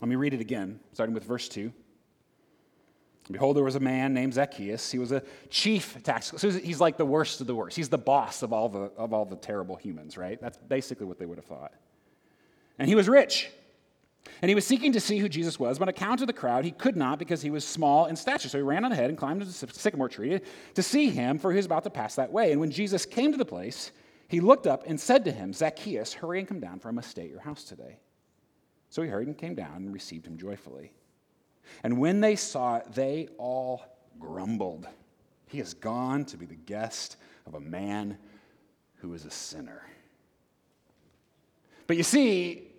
Let 0.00 0.08
me 0.08 0.16
read 0.16 0.32
it 0.32 0.40
again, 0.40 0.80
starting 0.92 1.14
with 1.14 1.24
verse 1.24 1.48
2. 1.48 1.72
Behold, 3.30 3.56
there 3.56 3.62
was 3.62 3.76
a 3.76 3.80
man 3.80 4.12
named 4.12 4.34
Zacchaeus. 4.34 4.90
He 4.90 4.98
was 4.98 5.12
a 5.12 5.22
chief 5.50 6.02
tax 6.02 6.30
collector. 6.30 6.50
So 6.50 6.58
he's 6.58 6.80
like 6.80 6.96
the 6.96 7.06
worst 7.06 7.40
of 7.40 7.46
the 7.46 7.54
worst. 7.54 7.76
He's 7.76 7.88
the 7.88 7.98
boss 7.98 8.42
of 8.42 8.52
all 8.52 8.68
the, 8.68 8.90
of 8.96 9.12
all 9.12 9.24
the 9.24 9.36
terrible 9.36 9.76
humans, 9.76 10.16
right? 10.16 10.40
That's 10.40 10.58
basically 10.58 11.06
what 11.06 11.18
they 11.18 11.26
would 11.26 11.38
have 11.38 11.44
thought. 11.44 11.72
And 12.78 12.88
he 12.88 12.94
was 12.94 13.08
rich. 13.08 13.50
And 14.42 14.48
he 14.48 14.54
was 14.54 14.66
seeking 14.66 14.92
to 14.92 15.00
see 15.00 15.18
who 15.18 15.28
Jesus 15.28 15.58
was, 15.58 15.78
but 15.78 15.84
on 15.84 15.88
account 15.90 16.20
of 16.20 16.26
the 16.26 16.32
crowd, 16.32 16.64
he 16.64 16.70
could 16.70 16.96
not 16.96 17.18
because 17.18 17.42
he 17.42 17.50
was 17.50 17.64
small 17.64 18.06
in 18.06 18.16
stature. 18.16 18.48
So 18.48 18.58
he 18.58 18.62
ran 18.62 18.84
on 18.84 18.92
ahead 18.92 19.10
and 19.10 19.18
climbed 19.18 19.42
into 19.42 19.66
the 19.66 19.72
sycamore 19.72 20.08
tree 20.08 20.40
to 20.74 20.82
see 20.82 21.10
him, 21.10 21.38
for 21.38 21.50
he 21.50 21.56
was 21.56 21.66
about 21.66 21.84
to 21.84 21.90
pass 21.90 22.14
that 22.14 22.32
way. 22.32 22.52
And 22.52 22.60
when 22.60 22.70
Jesus 22.70 23.04
came 23.04 23.32
to 23.32 23.38
the 23.38 23.44
place, 23.44 23.92
he 24.28 24.40
looked 24.40 24.66
up 24.66 24.84
and 24.86 24.98
said 24.98 25.24
to 25.24 25.32
him, 25.32 25.52
Zacchaeus, 25.52 26.14
hurry 26.14 26.38
and 26.38 26.48
come 26.48 26.60
down, 26.60 26.78
for 26.78 26.88
I 26.88 26.92
must 26.92 27.10
stay 27.10 27.22
at 27.22 27.30
your 27.30 27.40
house 27.40 27.64
today. 27.64 27.98
So 28.88 29.02
he 29.02 29.08
hurried 29.08 29.28
and 29.28 29.36
came 29.36 29.54
down 29.54 29.76
and 29.76 29.92
received 29.92 30.26
him 30.26 30.38
joyfully. 30.38 30.92
And 31.82 31.98
when 31.98 32.20
they 32.20 32.36
saw 32.36 32.76
it, 32.76 32.92
they 32.92 33.28
all 33.38 33.82
grumbled. 34.18 34.86
He 35.46 35.58
has 35.58 35.74
gone 35.74 36.24
to 36.26 36.36
be 36.36 36.46
the 36.46 36.54
guest 36.54 37.16
of 37.46 37.54
a 37.54 37.60
man 37.60 38.18
who 38.96 39.12
is 39.14 39.24
a 39.24 39.30
sinner. 39.30 39.82
But 41.86 41.96
you 41.96 42.02
see, 42.02 42.69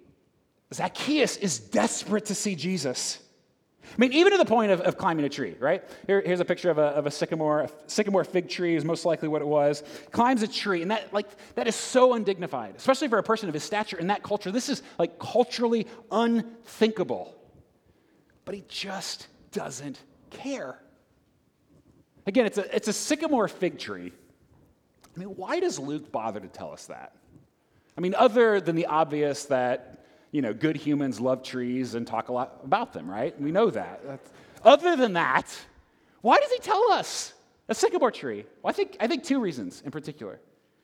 Zacchaeus 0.74 1.38
is 1.38 1.60
desperate 1.60 2.26
to 2.26 2.36
see 2.36 2.56
Jesus. 2.56 3.20
I 3.84 3.96
mean, 3.98 4.14
even 4.14 4.32
to 4.32 4.38
the 4.38 4.46
point 4.46 4.72
of, 4.72 4.80
of 4.82 4.98
climbing 4.98 5.26
a 5.26 5.30
tree, 5.30 5.56
right? 5.60 5.84
Here, 6.08 6.22
here's 6.22 6.40
a 6.40 6.46
picture 6.46 6.70
of 6.70 6.78
a, 6.78 6.84
of 6.84 7.08
a 7.08 7.12
sycamore. 7.12 7.62
A 7.62 7.70
sycamore 7.88 8.24
fig 8.24 8.48
tree 8.48 8.76
is 8.76 8.86
most 8.86 9.04
likely 9.04 9.28
what 9.28 9.42
it 9.42 9.48
was. 9.48 9.84
Climbs 10.12 10.44
a 10.44 10.48
tree, 10.48 10.82
and 10.82 10.92
that, 10.92 11.14
like, 11.14 11.28
that 11.56 11.68
is 11.68 11.76
so 11.76 12.14
undignified, 12.14 12.76
especially 12.78 13.10
for 13.10 13.18
a 13.18 13.24
person 13.24 13.50
of 13.50 13.54
his 13.54 13.64
stature 13.64 13.98
in 13.98 14.08
that 14.08 14.24
culture. 14.24 14.50
This 14.50 14.70
is, 14.70 14.82
like, 14.98 15.20
culturally 15.20 15.88
unthinkable. 16.10 17.36
But 18.46 18.56
he 18.56 18.64
just 18.70 19.28
doesn't 19.52 20.00
care. 20.30 20.80
Again, 22.26 22.46
it's 22.46 22.58
a, 22.58 22.74
it's 22.74 22.88
a 22.88 22.94
sycamore 22.94 23.50
fig 23.50 23.78
tree. 23.78 24.14
I 25.14 25.20
mean, 25.20 25.30
why 25.30 25.60
does 25.60 25.80
Luke 25.80 26.14
bother 26.14 26.40
to 26.40 26.48
tell 26.48 26.72
us 26.72 26.86
that? 26.86 27.16
I 27.98 28.02
mean, 28.02 28.16
other 28.16 28.62
than 28.62 28.78
the 28.78 28.86
obvious 28.86 29.46
that 29.46 30.01
you 30.32 30.42
know, 30.42 30.54
good 30.54 30.76
humans 30.76 31.20
love 31.20 31.44
trees 31.44 31.96
and 31.96 32.08
talk 32.08 32.30
a 32.30 32.34
lot 32.34 32.60
about 32.64 32.94
them, 32.94 33.10
right? 33.10 33.40
We 33.40 33.52
know 33.52 33.70
that. 33.70 34.02
That's, 34.06 34.30
other 34.64 34.96
than 34.96 35.14
that, 35.14 35.56
why 36.22 36.40
does 36.40 36.52
he 36.52 36.60
tell 36.60 36.92
us 36.92 37.34
a 37.68 37.76
sycamore 37.76 38.12
tree? 38.12 38.46
Well, 38.62 38.70
I 38.70 38.74
think, 38.74 38.98
I 39.00 39.08
think 39.08 39.24
two 39.24 39.40
reasons 39.40 39.82
in 39.86 39.92
particular. 39.92 40.40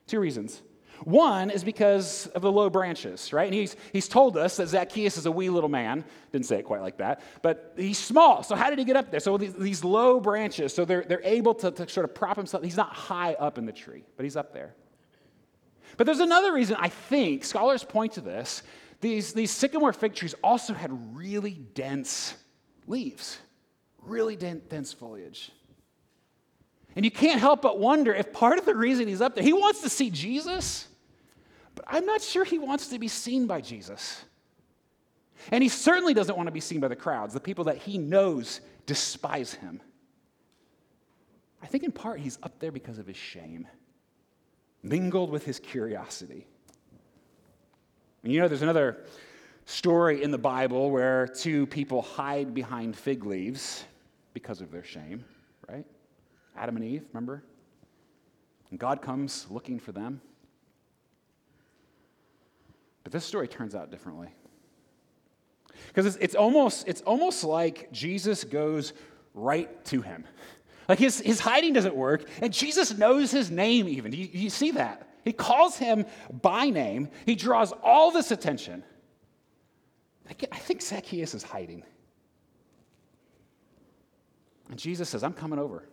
Two 0.08 0.20
reasons. 0.20 0.62
One 1.04 1.52
is 1.52 1.64
because 1.64 2.28
of 2.28 2.42
the 2.42 2.52
low 2.52 2.70
branches, 2.70 3.32
right? 3.32 3.46
And 3.46 3.54
he's, 3.54 3.76
he's 3.94 4.08
told 4.08 4.36
us 4.36 4.58
that 4.58 4.68
Zacchaeus 4.68 5.18
is 5.18 5.26
a 5.26 5.32
wee 5.32 5.50
little 5.50 5.70
man. 5.70 6.04
Didn't 6.32 6.48
say 6.48 6.58
it 6.58 6.64
quite 6.64 6.82
like 6.82 6.98
that, 6.98 7.22
but 7.42 7.74
he's 7.78 8.00
small. 8.00 8.42
So, 8.42 8.56
how 8.56 8.70
did 8.70 8.80
he 8.80 8.86
get 8.86 8.96
up 8.96 9.12
there? 9.12 9.20
So, 9.20 9.38
these, 9.38 9.54
these 9.54 9.84
low 9.84 10.20
branches, 10.20 10.74
so 10.74 10.86
they're, 10.86 11.04
they're 11.08 11.22
able 11.24 11.54
to, 11.56 11.72
to 11.72 11.88
sort 11.88 12.04
of 12.06 12.16
prop 12.16 12.36
himself. 12.36 12.64
He's 12.64 12.78
not 12.78 12.94
high 12.94 13.34
up 13.34 13.58
in 13.58 13.66
the 13.66 13.72
tree, 13.72 14.04
but 14.16 14.24
he's 14.24 14.36
up 14.36 14.54
there. 14.54 14.74
But 15.98 16.06
there's 16.06 16.20
another 16.20 16.52
reason 16.52 16.78
I 16.80 16.90
think 16.90 17.46
scholars 17.46 17.84
point 17.84 18.14
to 18.14 18.22
this. 18.22 18.64
These, 19.00 19.34
these 19.34 19.52
sycamore 19.52 19.94
fig 19.94 20.16
trees 20.16 20.34
also 20.44 20.74
had 20.74 20.92
really 21.16 21.52
dense 21.52 22.34
leaves, 22.88 23.40
really 24.02 24.36
dense 24.36 24.94
foliage. 24.94 25.52
And 26.96 27.06
you 27.06 27.12
can't 27.12 27.40
help 27.40 27.62
but 27.62 27.80
wonder 27.80 28.14
if 28.14 28.34
part 28.34 28.58
of 28.58 28.66
the 28.66 28.76
reason 28.76 29.08
he's 29.08 29.22
up 29.22 29.36
there, 29.36 29.44
he 29.44 29.54
wants 29.54 29.82
to 29.82 29.90
see 29.90 30.10
Jesus, 30.10 30.88
but 31.76 31.86
I'm 31.88 32.08
not 32.08 32.22
sure 32.22 32.44
he 32.44 32.58
wants 32.58 32.88
to 32.88 32.98
be 32.98 33.08
seen 33.08 33.46
by 33.46 33.62
Jesus. 33.62 34.24
And 35.52 35.62
he 35.62 35.70
certainly 35.70 36.16
doesn't 36.16 36.36
want 36.36 36.48
to 36.48 36.52
be 36.52 36.60
seen 36.60 36.80
by 36.80 36.88
the 36.88 36.96
crowds, 36.96 37.36
the 37.36 37.40
people 37.40 37.66
that 37.66 37.78
he 37.78 38.00
knows 38.00 38.62
despise 38.88 39.54
him. 39.54 39.80
I 41.62 41.68
think 41.68 41.84
in 41.84 41.92
part 41.92 42.20
he's 42.20 42.40
up 42.42 42.60
there 42.60 42.72
because 42.72 42.98
of 42.98 43.06
his 43.06 43.18
shame, 43.18 43.68
mingled 44.82 45.30
with 45.30 45.46
his 45.46 45.60
curiosity. 45.60 46.48
And 48.28 48.34
you 48.34 48.42
know, 48.42 48.50
there's 48.50 48.62
another 48.62 49.06
story 49.64 50.22
in 50.22 50.32
the 50.32 50.38
Bible 50.38 50.92
where 50.92 51.28
two 51.28 51.66
people 51.66 52.02
hide 52.02 52.54
behind 52.54 52.98
fig 52.98 53.24
leaves 53.24 53.86
because 54.34 54.60
of 54.60 54.70
their 54.70 54.84
shame, 54.84 55.24
right? 55.70 55.86
Adam 56.54 56.76
and 56.76 56.84
Eve, 56.84 57.06
remember? 57.14 57.42
And 58.70 58.78
God 58.78 59.02
comes 59.02 59.48
looking 59.50 59.80
for 59.80 59.94
them. 59.94 60.20
But 63.04 63.14
this 63.14 63.24
story 63.24 63.48
turns 63.48 63.76
out 63.76 63.92
differently. 63.92 64.28
Because 65.88 66.06
it's, 66.06 66.18
it's, 66.18 66.36
almost, 66.36 66.86
it's 66.86 67.00
almost 67.04 67.46
like 67.46 67.94
Jesus 67.94 68.44
goes 68.44 68.92
right 69.34 69.86
to 69.86 70.02
him. 70.02 70.26
Like 70.90 71.00
his, 71.00 71.22
his 71.22 71.40
hiding 71.40 71.72
doesn't 71.72 71.96
work, 71.96 72.28
and 72.42 72.52
Jesus 72.52 72.98
knows 72.98 73.32
his 73.32 73.50
name 73.50 73.88
even. 73.88 74.12
Do 74.12 74.18
you, 74.18 74.28
you 74.34 74.50
see 74.50 74.72
that? 74.72 75.07
He 75.28 75.34
calls 75.34 75.78
him 75.78 76.06
by 76.32 76.70
name, 76.70 77.10
he 77.26 77.36
draws 77.36 77.74
all 77.84 78.12
this 78.12 78.32
attention. 78.32 78.82
I 80.30 80.58
think 80.58 80.82
Zacchaeus 80.82 81.34
is 81.34 81.44
hiding. 81.44 81.84
And 84.70 84.80
Jesus 84.80 85.10
says, 85.10 85.26
I'm 85.26 85.34
coming 85.34 85.60
over. 85.60 85.84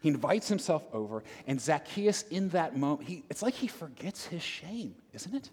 He 0.00 0.08
invites 0.08 0.48
himself 0.48 0.84
over, 0.92 1.22
and 1.46 1.60
Zacchaeus, 1.60 2.22
in 2.22 2.48
that 2.48 2.76
moment, 2.76 3.08
he, 3.08 3.22
it's 3.30 3.40
like 3.40 3.54
he 3.54 3.68
forgets 3.68 4.26
his 4.26 4.42
shame, 4.42 4.96
isn't 5.12 5.32
it? 5.32 5.48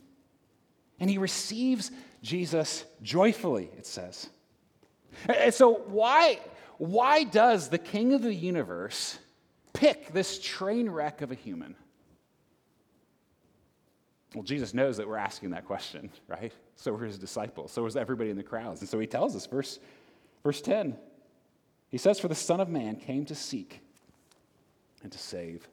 And 0.99 1.07
he 1.07 1.19
receives 1.19 1.91
Jesus 2.23 2.83
joyfully, 3.03 3.69
it 3.77 3.85
says. 3.85 4.27
And 5.27 5.53
so, 5.53 5.75
why, 5.85 6.39
why 6.79 7.25
does 7.25 7.69
the 7.69 7.77
king 7.77 8.13
of 8.13 8.23
the 8.23 8.33
universe 8.33 9.19
pick 9.73 10.13
this 10.13 10.39
train 10.39 10.89
wreck 10.89 11.21
of 11.21 11.31
a 11.31 11.35
human? 11.35 11.75
Well, 14.35 14.43
Jesus 14.43 14.73
knows 14.73 14.97
that 14.97 15.07
we're 15.07 15.17
asking 15.17 15.51
that 15.51 15.65
question, 15.65 16.09
right? 16.27 16.53
So 16.75 16.93
were 16.93 17.05
his 17.05 17.17
disciples, 17.17 17.71
so 17.71 17.83
was 17.83 17.95
everybody 17.95 18.29
in 18.29 18.37
the 18.37 18.43
crowds. 18.43 18.81
And 18.81 18.89
so 18.89 18.99
he 18.99 19.07
tells 19.07 19.35
us, 19.35 19.45
verse, 19.45 19.79
verse 20.43 20.61
10, 20.61 20.95
he 21.89 21.97
says, 21.97 22.19
For 22.19 22.27
the 22.27 22.35
Son 22.35 22.59
of 22.59 22.69
Man 22.69 22.95
came 22.95 23.25
to 23.25 23.35
seek 23.35 23.81
and 25.03 25.11
to 25.11 25.17
save 25.17 25.67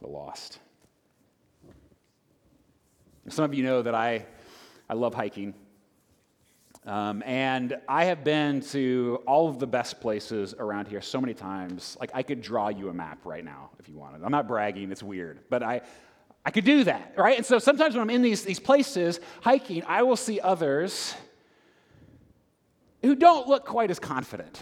the 0.00 0.08
lost. 0.08 0.58
Some 3.28 3.44
of 3.44 3.54
you 3.54 3.64
know 3.64 3.82
that 3.82 3.94
I, 3.94 4.24
I 4.88 4.94
love 4.94 5.14
hiking. 5.14 5.54
Um, 6.84 7.24
and 7.26 7.76
I 7.88 8.04
have 8.04 8.22
been 8.22 8.60
to 8.70 9.20
all 9.26 9.48
of 9.48 9.58
the 9.58 9.66
best 9.66 10.00
places 10.00 10.54
around 10.56 10.86
here 10.86 11.00
so 11.00 11.20
many 11.20 11.34
times. 11.34 11.96
Like, 11.98 12.12
I 12.14 12.22
could 12.22 12.40
draw 12.40 12.68
you 12.68 12.88
a 12.88 12.94
map 12.94 13.18
right 13.24 13.44
now 13.44 13.70
if 13.80 13.88
you 13.88 13.96
wanted. 13.96 14.22
I'm 14.22 14.30
not 14.30 14.46
bragging, 14.46 14.92
it's 14.92 15.02
weird. 15.02 15.40
But 15.50 15.64
I, 15.64 15.80
I 16.46 16.50
could 16.50 16.64
do 16.64 16.84
that, 16.84 17.12
right? 17.18 17.36
And 17.36 17.44
so 17.44 17.58
sometimes 17.58 17.94
when 17.94 18.02
I'm 18.02 18.10
in 18.10 18.22
these, 18.22 18.44
these 18.44 18.60
places 18.60 19.20
hiking, 19.42 19.82
I 19.86 20.04
will 20.04 20.16
see 20.16 20.40
others 20.40 21.14
who 23.02 23.14
don't 23.14 23.48
look 23.48 23.66
quite 23.66 23.90
as 23.90 23.98
confident 23.98 24.58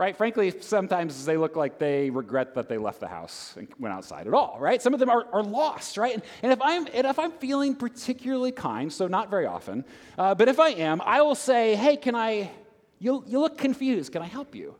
right? 0.00 0.16
Frankly, 0.16 0.50
sometimes 0.62 1.26
they 1.26 1.36
look 1.36 1.56
like 1.56 1.78
they 1.78 2.08
regret 2.08 2.54
that 2.54 2.70
they 2.70 2.78
left 2.78 3.00
the 3.00 3.06
house 3.06 3.52
and 3.58 3.68
went 3.78 3.94
outside 3.94 4.26
at 4.26 4.32
all, 4.32 4.56
right? 4.58 4.80
Some 4.80 4.94
of 4.94 4.98
them 4.98 5.10
are, 5.10 5.26
are 5.30 5.42
lost, 5.42 5.98
right? 5.98 6.14
And, 6.14 6.22
and, 6.42 6.52
if 6.52 6.62
I'm, 6.62 6.86
and 6.94 7.06
if 7.06 7.18
I'm 7.18 7.32
feeling 7.32 7.74
particularly 7.74 8.50
kind, 8.50 8.90
so 8.90 9.08
not 9.08 9.28
very 9.28 9.44
often, 9.44 9.84
uh, 10.16 10.34
but 10.34 10.48
if 10.48 10.58
I 10.58 10.70
am, 10.70 11.02
I 11.04 11.20
will 11.20 11.34
say, 11.34 11.74
hey, 11.74 11.98
can 11.98 12.14
I, 12.14 12.50
you, 12.98 13.22
you 13.26 13.40
look 13.40 13.58
confused, 13.58 14.12
can 14.12 14.22
I 14.22 14.26
help 14.26 14.54
you? 14.54 14.74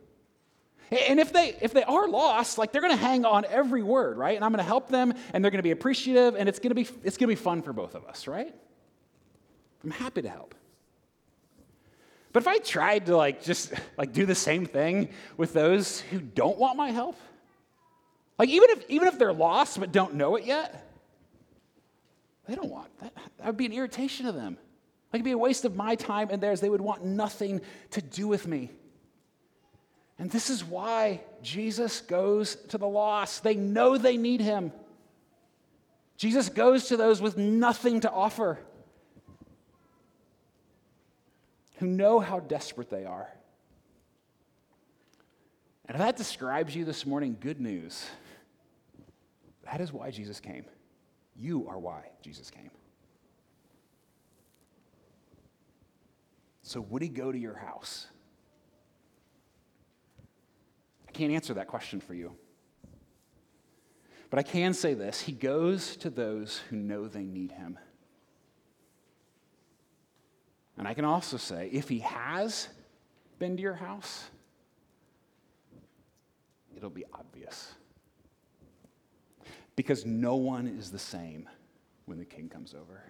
And 0.91 1.21
if 1.21 1.33
they 1.33 1.57
if 1.61 1.73
they 1.73 1.85
are 1.85 2.09
lost, 2.09 2.59
like 2.59 2.73
they're 2.73 2.83
going 2.83 2.97
to 2.97 3.03
hang 3.03 3.25
on 3.25 3.45
every 3.45 3.83
word, 3.83 4.19
right? 4.19 4.35
And 4.35 4.45
I'm 4.45 4.51
going 4.51 4.59
to 4.59 4.65
help 4.65 4.89
them, 4.89 5.15
and 5.33 5.45
they're 5.45 5.51
going 5.53 5.61
to 5.61 5.65
be 5.65 5.71
appreciative, 5.71 6.35
and 6.35 6.49
it's 6.49 6.59
going 6.59 6.71
to 6.71 6.75
be 6.75 6.89
it's 7.05 7.17
going 7.17 7.29
to 7.29 7.35
be 7.35 7.35
fun 7.37 7.63
for 7.63 7.73
both 7.73 7.95
of 7.95 8.05
us, 8.07 8.27
right? 8.27 8.53
I'm 9.85 9.91
happy 9.91 10.23
to 10.23 10.29
help. 10.29 10.55
But 12.33 12.43
if 12.43 12.49
I 12.49 12.59
tried 12.59 13.07
to 13.07 13.17
like 13.17 13.43
just 13.43 13.73
like 13.97 14.13
do 14.13 14.27
the 14.27 14.35
same 14.35 14.67
thing 14.67 15.11
with 15.37 15.53
those 15.53 16.01
who 16.01 16.21
don't 16.21 16.59
want 16.59 16.77
my 16.77 16.91
help, 16.91 17.17
like 18.39 18.49
even 18.49 18.71
if 18.71 18.91
even 18.91 19.07
if 19.07 19.19
they're 19.19 19.33
lost 19.33 19.79
but 19.79 19.93
don't 19.93 20.15
know 20.15 20.35
it 20.37 20.45
yet, 20.45 20.87
they 22.49 22.57
don't 22.57 22.71
want 22.71 22.89
that. 23.01 23.15
That 23.39 23.47
would 23.47 23.57
be 23.57 23.67
an 23.67 23.73
irritation 23.73 24.27
to 24.27 24.33
them. 24.33 24.59
Like 25.13 25.21
it'd 25.21 25.25
be 25.25 25.33
a 25.33 25.39
waste 25.39 25.65
of 25.65 25.77
my 25.77 25.95
time 25.95 26.29
and 26.31 26.43
theirs. 26.43 26.61
They 26.61 26.69
would 26.69 26.81
want 26.81 27.05
nothing 27.05 27.61
to 27.93 28.03
do 28.03 28.27
with 28.27 28.47
me. 28.47 28.71
And 30.21 30.31
this 30.31 30.51
is 30.51 30.63
why 30.63 31.23
Jesus 31.43 32.03
goes 32.03 32.55
to 32.69 32.79
the 32.79 32.87
lost. 32.87 33.43
They 33.43 33.55
know 33.57 33.99
they 33.99 34.17
need 34.17 34.41
him. 34.41 34.71
Jesus 36.17 36.49
goes 36.49 36.89
to 36.89 36.97
those 36.97 37.21
with 37.21 37.37
nothing 37.37 38.01
to 38.01 38.11
offer. 38.11 38.61
who 41.81 41.87
know 41.87 42.21
how 42.21 42.41
desperate 42.41 42.91
they 42.91 43.07
are. 43.07 43.27
And 45.87 45.97
if 45.97 45.99
that 45.99 46.17
describes 46.17 46.77
you 46.77 46.85
this 46.85 47.07
morning, 47.07 47.39
good 47.41 47.59
news. 47.59 48.07
That 49.65 49.81
is 49.81 49.91
why 49.91 50.11
Jesus 50.11 50.41
came. 50.41 50.67
You 51.35 51.67
are 51.69 51.79
why 51.79 52.11
Jesus 52.21 52.51
came. 52.51 52.71
So, 56.63 56.83
would 56.83 57.01
he 57.01 57.09
go 57.09 57.33
to 57.33 57.39
your 57.39 57.57
house? 57.57 58.07
I 61.11 61.13
can't 61.13 61.33
answer 61.33 61.55
that 61.55 61.67
question 61.67 62.01
for 62.01 62.15
you. 62.15 62.37
But 64.31 64.39
I 64.39 64.45
can 64.45 64.75
say 64.75 64.95
this 64.95 65.21
He 65.21 65.33
goes 65.33 65.97
to 65.97 66.09
those 66.09 66.63
who 66.71 66.77
know 66.77 67.09
they 67.09 67.25
need 67.25 67.51
him. 67.51 67.79
And 70.79 70.87
I 70.87 70.95
can 70.95 71.05
also 71.05 71.37
say, 71.37 71.69
if 71.73 71.89
he 71.89 71.99
has 71.99 72.69
been 73.41 73.57
to 73.57 73.63
your 73.63 73.75
house, 73.75 74.31
it'll 76.75 76.89
be 76.91 77.05
obvious. 77.13 77.75
Because 79.75 80.07
no 80.07 80.37
one 80.37 80.69
is 80.69 80.91
the 80.91 80.99
same 80.99 81.49
when 82.07 82.19
the 82.19 82.25
king 82.25 82.49
comes 82.49 82.73
over. 82.73 83.03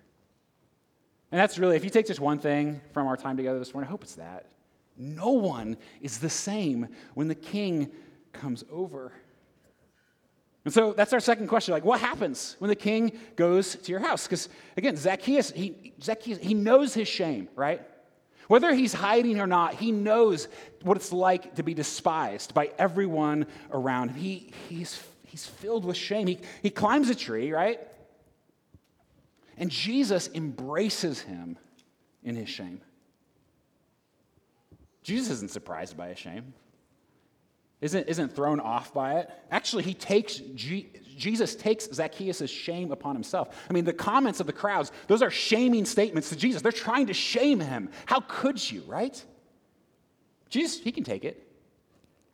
And 1.30 1.38
that's 1.38 1.58
really, 1.58 1.76
if 1.76 1.84
you 1.84 1.90
take 1.90 2.06
just 2.06 2.18
one 2.18 2.38
thing 2.38 2.80
from 2.92 3.06
our 3.06 3.16
time 3.16 3.36
together 3.36 3.58
this 3.58 3.72
morning, 3.74 3.88
I 3.88 3.90
hope 3.90 4.02
it's 4.02 4.16
that. 4.16 4.46
No 4.96 5.30
one 5.30 5.76
is 6.00 6.18
the 6.18 6.30
same 6.30 6.88
when 7.14 7.28
the 7.28 7.34
king 7.34 7.90
comes 8.32 8.64
over. 8.70 9.12
And 10.64 10.74
so 10.74 10.92
that's 10.92 11.12
our 11.12 11.20
second 11.20 11.48
question. 11.48 11.72
Like, 11.72 11.84
what 11.84 12.00
happens 12.00 12.56
when 12.58 12.68
the 12.68 12.76
king 12.76 13.18
goes 13.34 13.76
to 13.76 13.90
your 13.90 14.00
house? 14.00 14.24
Because 14.24 14.48
again, 14.76 14.96
Zacchaeus 14.96 15.50
he, 15.50 15.94
Zacchaeus, 16.02 16.38
he 16.38 16.54
knows 16.54 16.92
his 16.92 17.08
shame, 17.08 17.48
right? 17.56 17.80
Whether 18.48 18.74
he's 18.74 18.92
hiding 18.92 19.40
or 19.40 19.46
not, 19.46 19.74
he 19.74 19.92
knows 19.92 20.48
what 20.82 20.96
it's 20.96 21.12
like 21.12 21.54
to 21.54 21.62
be 21.62 21.72
despised 21.72 22.52
by 22.52 22.72
everyone 22.78 23.46
around 23.70 24.10
him. 24.10 24.16
He, 24.16 24.52
he's, 24.68 25.00
he's 25.24 25.46
filled 25.46 25.84
with 25.84 25.96
shame. 25.96 26.26
He, 26.26 26.40
he 26.60 26.68
climbs 26.68 27.08
a 27.10 27.14
tree, 27.14 27.52
right? 27.52 27.80
And 29.56 29.70
Jesus 29.70 30.28
embraces 30.34 31.20
him 31.20 31.58
in 32.24 32.34
his 32.34 32.48
shame. 32.48 32.80
Jesus 35.02 35.30
isn't 35.30 35.50
surprised 35.50 35.96
by 35.96 36.08
his 36.08 36.18
shame. 36.18 36.52
isn't, 37.80 38.08
isn't 38.08 38.34
thrown 38.34 38.60
off 38.60 38.92
by 38.92 39.20
it. 39.20 39.30
Actually, 39.50 39.82
he 39.84 39.94
takes, 39.94 40.36
Jesus 40.36 41.54
takes 41.54 41.88
Zacchaeus' 41.92 42.50
shame 42.50 42.92
upon 42.92 43.14
himself. 43.14 43.56
I 43.68 43.72
mean, 43.72 43.84
the 43.84 43.92
comments 43.92 44.40
of 44.40 44.46
the 44.46 44.52
crowds, 44.52 44.92
those 45.06 45.22
are 45.22 45.30
shaming 45.30 45.84
statements 45.84 46.28
to 46.28 46.36
Jesus. 46.36 46.62
They're 46.62 46.72
trying 46.72 47.06
to 47.06 47.14
shame 47.14 47.60
him. 47.60 47.90
How 48.06 48.20
could 48.20 48.70
you, 48.70 48.82
right? 48.86 49.22
Jesus, 50.50 50.80
he 50.80 50.92
can 50.92 51.04
take 51.04 51.24
it. 51.24 51.46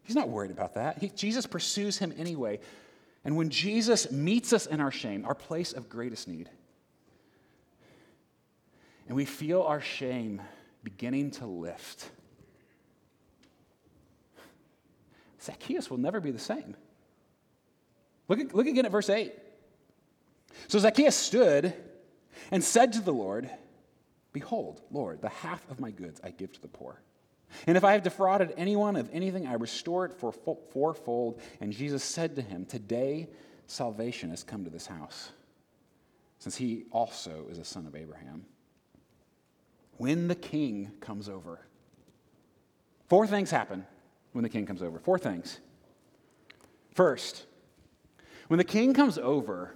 He's 0.02 0.16
not 0.16 0.28
worried 0.28 0.50
about 0.50 0.75
that. 0.75 0.99
He, 0.99 1.08
Jesus 1.11 1.46
pursues 1.46 1.99
him 1.99 2.12
anyway. 2.16 2.61
And 3.25 3.37
when 3.37 3.50
Jesus 3.50 4.11
meets 4.11 4.52
us 4.52 4.66
in 4.66 4.80
our 4.80 4.92
shame, 4.92 5.25
our 5.25 5.35
place 5.35 5.73
of 5.73 5.88
greatest 5.88 6.28
need, 6.28 6.49
and 9.08 9.14
we 9.14 9.25
feel 9.25 9.62
our 9.62 9.80
shame 9.80 10.42
beginning 10.82 11.30
to 11.32 11.46
lift, 11.46 12.11
Zacchaeus 15.47 15.91
will 15.91 15.99
never 15.99 16.21
be 16.21 16.31
the 16.31 16.38
same. 16.38 16.76
Look, 18.29 18.41
at, 18.41 18.55
look 18.55 18.67
again 18.67 18.85
at 18.85 18.93
verse 18.93 19.09
8. 19.09 19.33
So 20.69 20.79
Zacchaeus 20.79 21.17
stood 21.17 21.73
and 22.50 22.62
said 22.62 22.93
to 22.95 23.00
the 23.00 23.12
Lord, 23.12 23.49
Behold, 24.33 24.83
Lord, 24.91 25.23
the 25.23 25.29
half 25.29 25.69
of 25.71 25.81
my 25.81 25.91
goods 25.91 26.21
I 26.23 26.31
give 26.31 26.53
to 26.53 26.61
the 26.61 26.69
poor. 26.69 27.00
And 27.67 27.76
if 27.76 27.85
I 27.85 27.93
have 27.93 28.03
defrauded 28.03 28.53
anyone 28.57 28.97
of 28.97 29.09
anything, 29.12 29.47
I 29.47 29.55
restore 29.55 30.05
it 30.05 30.12
for 30.12 30.33
fourfold. 30.33 31.41
And 31.61 31.73
Jesus 31.73 32.03
said 32.03 32.37
to 32.37 32.43
him, 32.43 32.67
Today 32.67 33.29
salvation 33.67 34.31
has 34.31 34.43
come 34.43 34.65
to 34.65 34.71
this 34.71 34.87
house, 34.87 35.31
since 36.38 36.57
he 36.57 36.85
also 36.91 37.47
is 37.50 37.59
a 37.59 37.65
son 37.65 37.87
of 37.87 37.95
Abraham. 37.95 38.45
When 39.97 40.29
the 40.29 40.35
king 40.35 40.93
comes 41.00 41.29
over, 41.29 41.61
four 43.09 43.26
things 43.26 43.50
happen 43.50 43.87
when 44.37 44.43
the 44.43 44.50
king 44.50 44.66
comes 44.66 44.83
over. 44.83 44.99
Four 44.99 45.19
things. 45.19 45.61
First, 46.93 47.47
when 48.49 48.59
the 48.59 48.64
king 48.64 48.93
comes 48.93 49.16
over, 49.16 49.75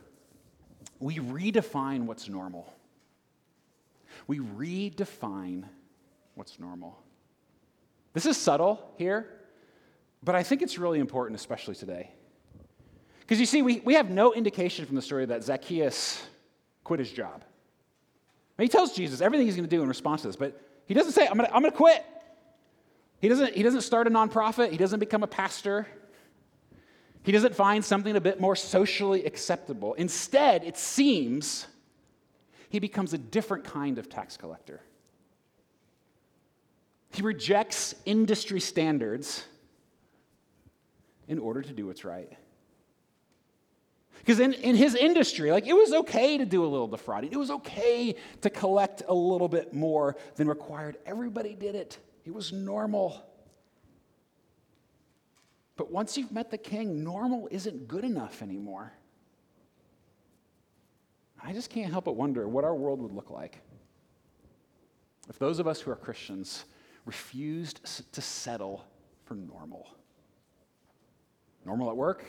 we 0.99 1.19
redefine 1.19 2.05
what's 2.05 2.29
normal. 2.29 2.71
We 4.27 4.39
redefine 4.39 5.65
what's 6.35 6.61
normal. 6.61 6.99
This 8.13 8.27
is 8.27 8.37
subtle 8.37 8.93
here, 8.99 9.29
but 10.23 10.35
I 10.35 10.43
think 10.43 10.61
it's 10.61 10.77
really 10.77 10.99
important, 10.99 11.41
especially 11.41 11.75
today. 11.75 12.11
Because 13.21 13.41
you 13.41 13.47
see, 13.47 13.63
we, 13.63 13.81
we 13.81 13.95
have 13.95 14.11
no 14.11 14.35
indication 14.35 14.85
from 14.85 14.95
the 14.95 15.03
story 15.03 15.25
that 15.25 15.43
Zacchaeus 15.43 16.23
quit 16.85 17.01
his 17.01 17.11
job. 17.11 17.45
he 18.59 18.69
tells 18.69 18.93
Jesus 18.93 19.23
everything 19.23 19.47
he's 19.47 19.57
going 19.57 19.69
to 19.69 19.75
do 19.75 19.81
in 19.81 19.89
response 19.89 20.21
to 20.21 20.29
this, 20.29 20.37
but 20.37 20.61
he 20.85 20.93
doesn't 20.93 21.13
say, 21.13 21.27
I'm 21.27 21.39
going 21.39 21.63
to 21.65 21.71
quit. 21.71 22.05
He 23.21 23.29
doesn't, 23.29 23.55
he 23.55 23.63
doesn't 23.63 23.83
start 23.83 24.07
a 24.07 24.11
nonprofit, 24.11 24.71
he 24.71 24.77
doesn't 24.77 25.01
become 25.01 25.23
a 25.23 25.29
pastor. 25.29 25.87
He 27.23 27.33
doesn't 27.33 27.55
find 27.55 27.85
something 27.85 28.17
a 28.17 28.21
bit 28.21 28.41
more 28.41 28.57
socially 28.57 29.27
acceptable. 29.27 29.93
Instead, 29.95 30.65
it 30.65 30.79
seems 30.79 31.67
he 32.71 32.79
becomes 32.79 33.13
a 33.13 33.19
different 33.19 33.65
kind 33.65 33.99
of 33.99 34.09
tax 34.09 34.39
collector. 34.39 34.81
He 37.11 37.23
rejects 37.23 37.95
industry 38.07 38.61
standards 38.61 39.45
in 41.29 41.39
order 41.39 41.61
to 41.61 41.73
do 41.73 41.89
what's 41.89 42.05
right. 42.05 42.33
Because 44.19 44.41
in, 44.41 44.53
in 44.55 44.77
his 44.77 44.95
industry, 44.95 45.51
like 45.51 45.67
it 45.67 45.73
was 45.73 45.93
okay 45.93 46.39
to 46.39 46.47
do 46.47 46.65
a 46.65 46.69
little 46.69 46.87
defrauding. 46.87 47.33
It 47.33 47.39
was 47.39 47.51
okay 47.51 48.15
to 48.41 48.51
collect 48.51 49.03
a 49.09 49.15
little 49.15 49.49
bit 49.49 49.75
more 49.75 50.17
than 50.37 50.49
required. 50.49 50.97
Everybody 51.05 51.55
did 51.55 51.75
it. 51.75 51.99
It 52.31 52.35
was 52.35 52.53
normal. 52.53 53.27
But 55.77 55.91
once 55.91 56.17
you've 56.17 56.31
met 56.31 56.49
the 56.49 56.59
king, 56.59 57.03
normal 57.03 57.49
isn't 57.51 57.89
good 57.89 58.05
enough 58.05 58.41
anymore. 58.41 58.93
I 61.43 61.53
just 61.53 61.71
can't 61.71 61.91
help 61.91 62.05
but 62.05 62.15
wonder 62.15 62.47
what 62.47 62.63
our 62.63 62.77
world 62.77 63.03
would 63.03 63.11
look 63.11 63.31
like 63.31 63.59
if 65.29 65.41
those 65.41 65.59
of 65.59 65.67
us 65.67 65.81
who 65.81 65.91
are 65.91 65.97
Christians 65.97 66.67
refused 67.05 67.81
to 68.13 68.23
settle 68.23 68.85
for 69.25 69.35
normal. 69.35 69.89
Normal 71.67 71.91
at 71.91 71.97
work, 71.97 72.25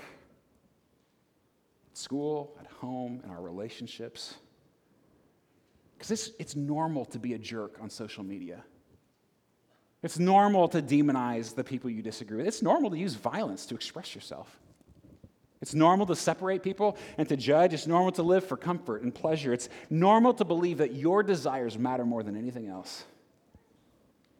at 1.91 1.95
school, 1.95 2.57
at 2.59 2.65
home, 2.65 3.21
in 3.23 3.29
our 3.29 3.41
relationships. 3.43 4.33
Because 5.95 6.09
it's, 6.09 6.31
it's 6.39 6.55
normal 6.55 7.05
to 7.05 7.19
be 7.19 7.35
a 7.35 7.37
jerk 7.37 7.77
on 7.79 7.91
social 7.91 8.23
media. 8.23 8.63
It's 10.03 10.17
normal 10.17 10.67
to 10.69 10.81
demonize 10.81 11.53
the 11.53 11.63
people 11.63 11.89
you 11.89 12.01
disagree 12.01 12.37
with. 12.37 12.47
It's 12.47 12.61
normal 12.61 12.89
to 12.89 12.97
use 12.97 13.13
violence 13.13 13.65
to 13.67 13.75
express 13.75 14.15
yourself. 14.15 14.59
It's 15.61 15.75
normal 15.75 16.07
to 16.07 16.15
separate 16.15 16.63
people 16.63 16.97
and 17.19 17.29
to 17.29 17.37
judge. 17.37 17.73
It's 17.73 17.85
normal 17.85 18.11
to 18.13 18.23
live 18.23 18.43
for 18.43 18.57
comfort 18.57 19.03
and 19.03 19.13
pleasure. 19.13 19.53
It's 19.53 19.69
normal 19.91 20.33
to 20.35 20.45
believe 20.45 20.79
that 20.79 20.95
your 20.95 21.21
desires 21.21 21.77
matter 21.77 22.03
more 22.03 22.23
than 22.23 22.35
anything 22.35 22.67
else. 22.67 23.03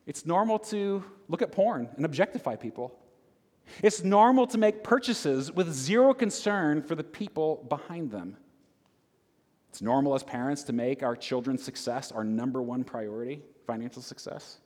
It's 0.08 0.26
normal 0.26 0.58
to 0.60 1.04
look 1.30 1.43
at 1.43 1.52
porn 1.52 1.89
and 1.95 2.06
objectify 2.06 2.56
people. 2.56 2.97
It's 3.84 4.04
normal 4.04 4.47
to 4.47 4.58
make 4.58 4.84
purchases 4.84 5.52
with 5.52 5.71
zero 5.71 6.15
concern 6.15 6.82
for 6.82 6.95
the 6.95 7.04
people 7.04 7.65
behind 7.69 8.10
them. 8.10 8.36
It's 9.69 9.82
normal 9.82 10.15
as 10.15 10.24
parents 10.24 10.63
to 10.63 10.74
make 10.74 11.04
our 11.04 11.15
children's 11.15 11.63
success 11.63 12.12
our 12.12 12.24
number 12.24 12.62
one 12.63 12.84
priority, 12.84 13.43
financial 13.67 14.02
success. 14.02 14.58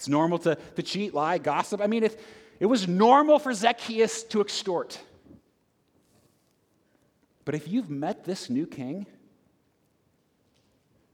It's 0.00 0.08
normal 0.08 0.38
to, 0.38 0.54
to 0.54 0.82
cheat, 0.82 1.12
lie, 1.12 1.36
gossip. 1.36 1.82
I 1.82 1.86
mean, 1.86 2.04
it, 2.04 2.18
it 2.58 2.64
was 2.64 2.88
normal 2.88 3.38
for 3.38 3.52
Zacchaeus 3.52 4.22
to 4.24 4.40
extort. 4.40 4.98
But 7.44 7.54
if 7.54 7.68
you've 7.68 7.90
met 7.90 8.24
this 8.24 8.48
new 8.48 8.66
king, 8.66 9.06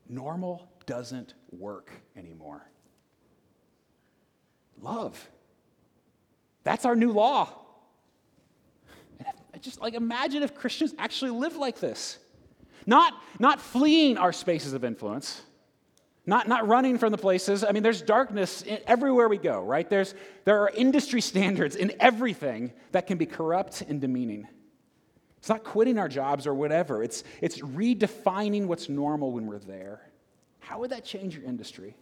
normal 0.09 0.71
doesn't 0.87 1.35
work 1.51 1.91
anymore. 2.17 2.65
Love. 4.81 5.29
That's 6.63 6.85
our 6.85 6.95
new 6.95 7.11
law. 7.11 7.49
Just 9.63 9.81
like 9.81 9.95
imagine 9.95 10.45
if 10.45 10.55
Christians 10.55 10.95
actually 10.97 11.33
lived 11.33 11.57
like 11.57 11.81
this. 11.81 12.19
Not, 12.87 13.15
not 13.41 13.61
fleeing 13.61 14.17
our 14.17 14.33
spaces 14.33 14.75
of 14.75 14.85
influence, 14.85 15.43
not, 16.27 16.49
not 16.49 16.67
running 16.67 16.99
from 16.99 17.13
the 17.13 17.19
places. 17.19 17.63
I 17.63 17.71
mean, 17.71 17.85
there's 17.85 18.03
darkness 18.03 18.65
everywhere 18.87 19.29
we 19.29 19.39
go, 19.39 19.63
right? 19.63 19.89
There's, 19.89 20.15
there 20.45 20.61
are 20.63 20.71
industry 20.71 21.21
standards 21.33 21.77
in 21.77 21.93
everything 22.01 22.73
that 22.93 23.07
can 23.07 23.17
be 23.17 23.27
corrupt 23.27 23.83
and 23.83 24.01
demeaning. 24.01 24.49
It's 25.39 25.49
not 25.49 25.63
quitting 25.63 25.99
our 25.99 26.09
jobs 26.09 26.47
or 26.47 26.55
whatever, 26.55 27.03
it's, 27.03 27.23
it's 27.41 27.61
redefining 27.61 28.67
what's 28.67 28.89
normal 28.89 29.31
when 29.31 29.47
we're 29.47 29.61
there. 29.61 30.03
How 30.59 30.81
would 30.81 30.91
that 30.91 31.05
change 31.05 31.37
your 31.37 31.45
industry? 31.45 31.95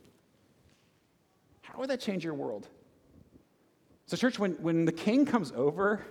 How 1.60 1.78
would 1.80 1.90
that 1.90 2.00
change 2.00 2.24
your 2.24 2.32
world? 2.32 2.66
So, 4.06 4.16
church, 4.16 4.38
when, 4.38 4.52
when 4.52 4.86
the 4.86 4.92
king 4.92 5.26
comes 5.26 5.52
over, 5.52 6.02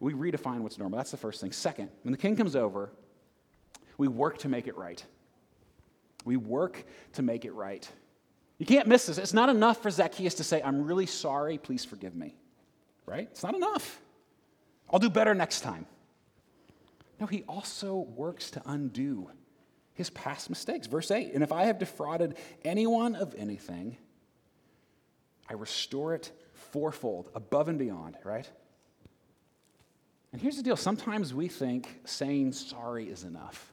we 0.00 0.14
redefine 0.14 0.60
what's 0.60 0.78
normal. 0.78 0.96
That's 0.96 1.10
the 1.10 1.16
first 1.16 1.40
thing. 1.40 1.52
Second, 1.52 1.90
when 2.02 2.12
the 2.12 2.18
king 2.18 2.34
comes 2.34 2.56
over, 2.56 2.90
we 3.96 4.08
work 4.08 4.38
to 4.38 4.48
make 4.48 4.66
it 4.66 4.76
right. 4.76 5.04
We 6.28 6.36
work 6.36 6.84
to 7.14 7.22
make 7.22 7.46
it 7.46 7.54
right. 7.54 7.90
You 8.58 8.66
can't 8.66 8.86
miss 8.86 9.06
this. 9.06 9.16
It's 9.16 9.32
not 9.32 9.48
enough 9.48 9.82
for 9.82 9.90
Zacchaeus 9.90 10.34
to 10.34 10.44
say, 10.44 10.60
I'm 10.60 10.84
really 10.84 11.06
sorry, 11.06 11.56
please 11.56 11.86
forgive 11.86 12.14
me. 12.14 12.34
Right? 13.06 13.28
It's 13.30 13.42
not 13.42 13.54
enough. 13.54 13.98
I'll 14.90 14.98
do 14.98 15.08
better 15.08 15.34
next 15.34 15.62
time. 15.62 15.86
No, 17.18 17.24
he 17.24 17.44
also 17.48 17.96
works 18.14 18.50
to 18.50 18.62
undo 18.66 19.30
his 19.94 20.10
past 20.10 20.50
mistakes. 20.50 20.86
Verse 20.86 21.10
8 21.10 21.32
And 21.32 21.42
if 21.42 21.50
I 21.50 21.64
have 21.64 21.78
defrauded 21.78 22.36
anyone 22.62 23.14
of 23.14 23.34
anything, 23.34 23.96
I 25.48 25.54
restore 25.54 26.12
it 26.12 26.30
fourfold, 26.52 27.30
above 27.34 27.70
and 27.70 27.78
beyond, 27.78 28.18
right? 28.22 28.50
And 30.34 30.42
here's 30.42 30.58
the 30.58 30.62
deal 30.62 30.76
sometimes 30.76 31.32
we 31.32 31.48
think 31.48 32.00
saying 32.04 32.52
sorry 32.52 33.08
is 33.08 33.24
enough 33.24 33.72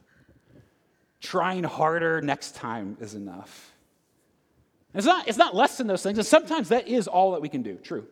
trying 1.26 1.64
harder 1.64 2.20
next 2.20 2.54
time 2.54 2.96
is 3.00 3.14
enough. 3.14 3.72
It's 4.94 5.06
not, 5.06 5.28
it's 5.28 5.36
not 5.36 5.54
less 5.54 5.76
than 5.76 5.88
those 5.88 6.02
things, 6.02 6.18
and 6.18 6.26
sometimes 6.26 6.70
that 6.70 6.88
is 6.88 7.08
all 7.08 7.32
that 7.32 7.42
we 7.42 7.48
can 7.48 7.62
do, 7.62 7.76
true. 7.76 8.06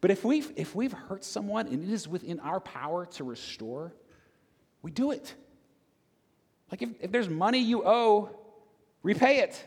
But 0.00 0.10
if 0.10 0.24
we've, 0.24 0.50
if 0.56 0.74
we've 0.74 0.92
hurt 0.92 1.24
someone 1.24 1.68
and 1.68 1.82
it 1.82 1.90
is 1.90 2.08
within 2.08 2.40
our 2.40 2.60
power 2.60 3.06
to 3.06 3.24
restore, 3.24 3.94
we 4.82 4.90
do 4.90 5.12
it. 5.12 5.34
Like 6.70 6.82
if, 6.82 6.90
if 7.00 7.12
there's 7.12 7.28
money 7.28 7.58
you 7.58 7.82
owe, 7.84 8.30
repay 9.02 9.38
it. 9.38 9.66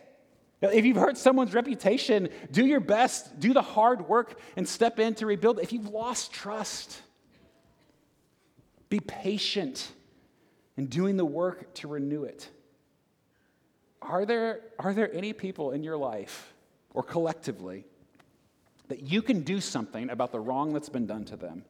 If 0.62 0.86
you've 0.86 0.98
hurt 0.98 1.18
someone's 1.18 1.54
reputation, 1.54 2.30
do 2.52 2.66
your 2.66 2.80
best, 2.80 3.40
do 3.40 3.54
the 3.54 3.62
hard 3.62 4.08
work, 4.08 4.40
and 4.56 4.68
step 4.68 5.00
in 5.00 5.14
to 5.16 5.26
rebuild. 5.26 5.60
If 5.60 5.74
you've 5.74 5.90
lost 5.90 6.32
trust, 6.32 7.02
be 8.90 9.00
patient 9.00 9.92
and 10.78 10.90
doing 10.90 11.18
the 11.18 11.26
work 11.26 11.74
to 11.76 11.88
renew 11.88 12.24
it. 12.24 12.50
Are 14.02 14.26
there, 14.26 14.62
are 14.80 14.94
there 14.94 15.14
any 15.14 15.34
people 15.34 15.72
in 15.72 15.84
your 15.84 15.98
life 15.98 16.54
or 16.94 17.04
collectively 17.04 17.86
that 18.90 19.02
you 19.02 19.22
can 19.22 19.42
do 19.42 19.60
something 19.60 20.10
about 20.12 20.32
the 20.32 20.40
wrong 20.40 20.72
that's 20.72 20.90
been 20.90 21.08
done 21.08 21.26
to 21.26 21.36
them, 21.36 21.66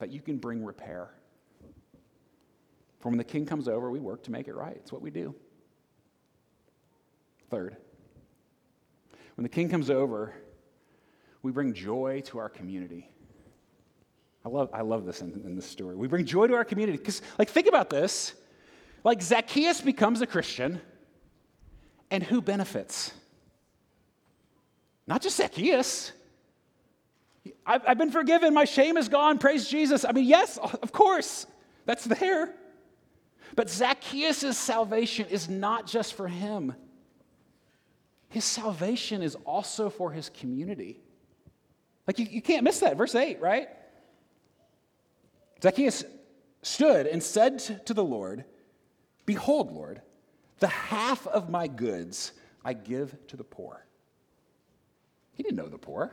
that 0.00 0.10
you 0.10 0.20
can 0.20 0.38
bring 0.38 0.64
repair. 0.64 1.10
For 2.98 3.10
when 3.10 3.18
the 3.18 3.24
king 3.24 3.46
comes 3.46 3.68
over, 3.68 3.90
we 3.90 4.00
work 4.00 4.24
to 4.24 4.32
make 4.32 4.48
it 4.48 4.54
right. 4.54 4.76
It's 4.76 4.90
what 4.90 5.02
we 5.02 5.10
do. 5.10 5.34
Third, 7.50 7.76
when 9.36 9.42
the 9.42 9.48
king 9.48 9.68
comes 9.68 9.90
over, 9.90 10.34
we 11.42 11.52
bring 11.52 11.74
joy 11.74 12.22
to 12.26 12.38
our 12.38 12.48
community. 12.48 13.11
I 14.44 14.48
love, 14.48 14.70
I 14.72 14.82
love 14.82 15.04
this 15.04 15.20
in, 15.20 15.30
in 15.44 15.54
this 15.54 15.66
story. 15.66 15.94
We 15.94 16.08
bring 16.08 16.26
joy 16.26 16.48
to 16.48 16.54
our 16.54 16.64
community. 16.64 16.98
Because, 16.98 17.22
like, 17.38 17.48
think 17.48 17.66
about 17.66 17.90
this. 17.90 18.34
Like, 19.04 19.22
Zacchaeus 19.22 19.80
becomes 19.80 20.20
a 20.20 20.26
Christian, 20.26 20.80
and 22.10 22.22
who 22.22 22.40
benefits? 22.40 23.12
Not 25.06 25.22
just 25.22 25.36
Zacchaeus. 25.36 26.12
I've, 27.66 27.82
I've 27.86 27.98
been 27.98 28.10
forgiven. 28.10 28.54
My 28.54 28.64
shame 28.64 28.96
is 28.96 29.08
gone. 29.08 29.38
Praise 29.38 29.68
Jesus. 29.68 30.04
I 30.04 30.12
mean, 30.12 30.24
yes, 30.24 30.58
of 30.58 30.92
course, 30.92 31.46
that's 31.86 32.04
there. 32.04 32.54
But 33.54 33.70
Zacchaeus' 33.70 34.56
salvation 34.56 35.26
is 35.28 35.48
not 35.48 35.86
just 35.86 36.14
for 36.14 36.28
him, 36.28 36.74
his 38.28 38.44
salvation 38.44 39.20
is 39.20 39.34
also 39.44 39.90
for 39.90 40.10
his 40.10 40.30
community. 40.30 41.00
Like, 42.06 42.18
you, 42.18 42.26
you 42.30 42.42
can't 42.42 42.64
miss 42.64 42.80
that. 42.80 42.96
Verse 42.96 43.14
8, 43.14 43.40
right? 43.40 43.68
Zacchaeus 45.62 46.04
stood 46.62 47.06
and 47.06 47.22
said 47.22 47.58
to 47.86 47.94
the 47.94 48.04
Lord, 48.04 48.44
Behold, 49.26 49.72
Lord, 49.72 50.02
the 50.58 50.68
half 50.68 51.26
of 51.26 51.48
my 51.48 51.68
goods 51.68 52.32
I 52.64 52.72
give 52.72 53.14
to 53.28 53.36
the 53.36 53.44
poor. 53.44 53.86
He 55.34 55.42
didn't 55.42 55.56
know 55.56 55.68
the 55.68 55.78
poor. 55.78 56.12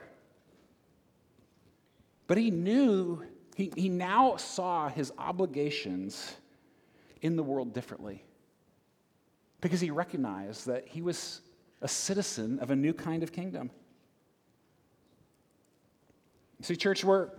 But 2.27 2.37
he 2.37 2.51
knew, 2.51 3.23
he, 3.55 3.71
he 3.75 3.89
now 3.89 4.37
saw 4.37 4.87
his 4.87 5.11
obligations 5.17 6.35
in 7.21 7.35
the 7.35 7.43
world 7.43 7.73
differently 7.73 8.23
because 9.61 9.81
he 9.81 9.89
recognized 9.89 10.67
that 10.67 10.87
he 10.87 11.01
was 11.01 11.41
a 11.81 11.87
citizen 11.87 12.59
of 12.59 12.71
a 12.71 12.75
new 12.75 12.93
kind 12.93 13.23
of 13.23 13.31
kingdom. 13.31 13.71
See, 16.61 16.75
church, 16.75 17.03
we're, 17.03 17.29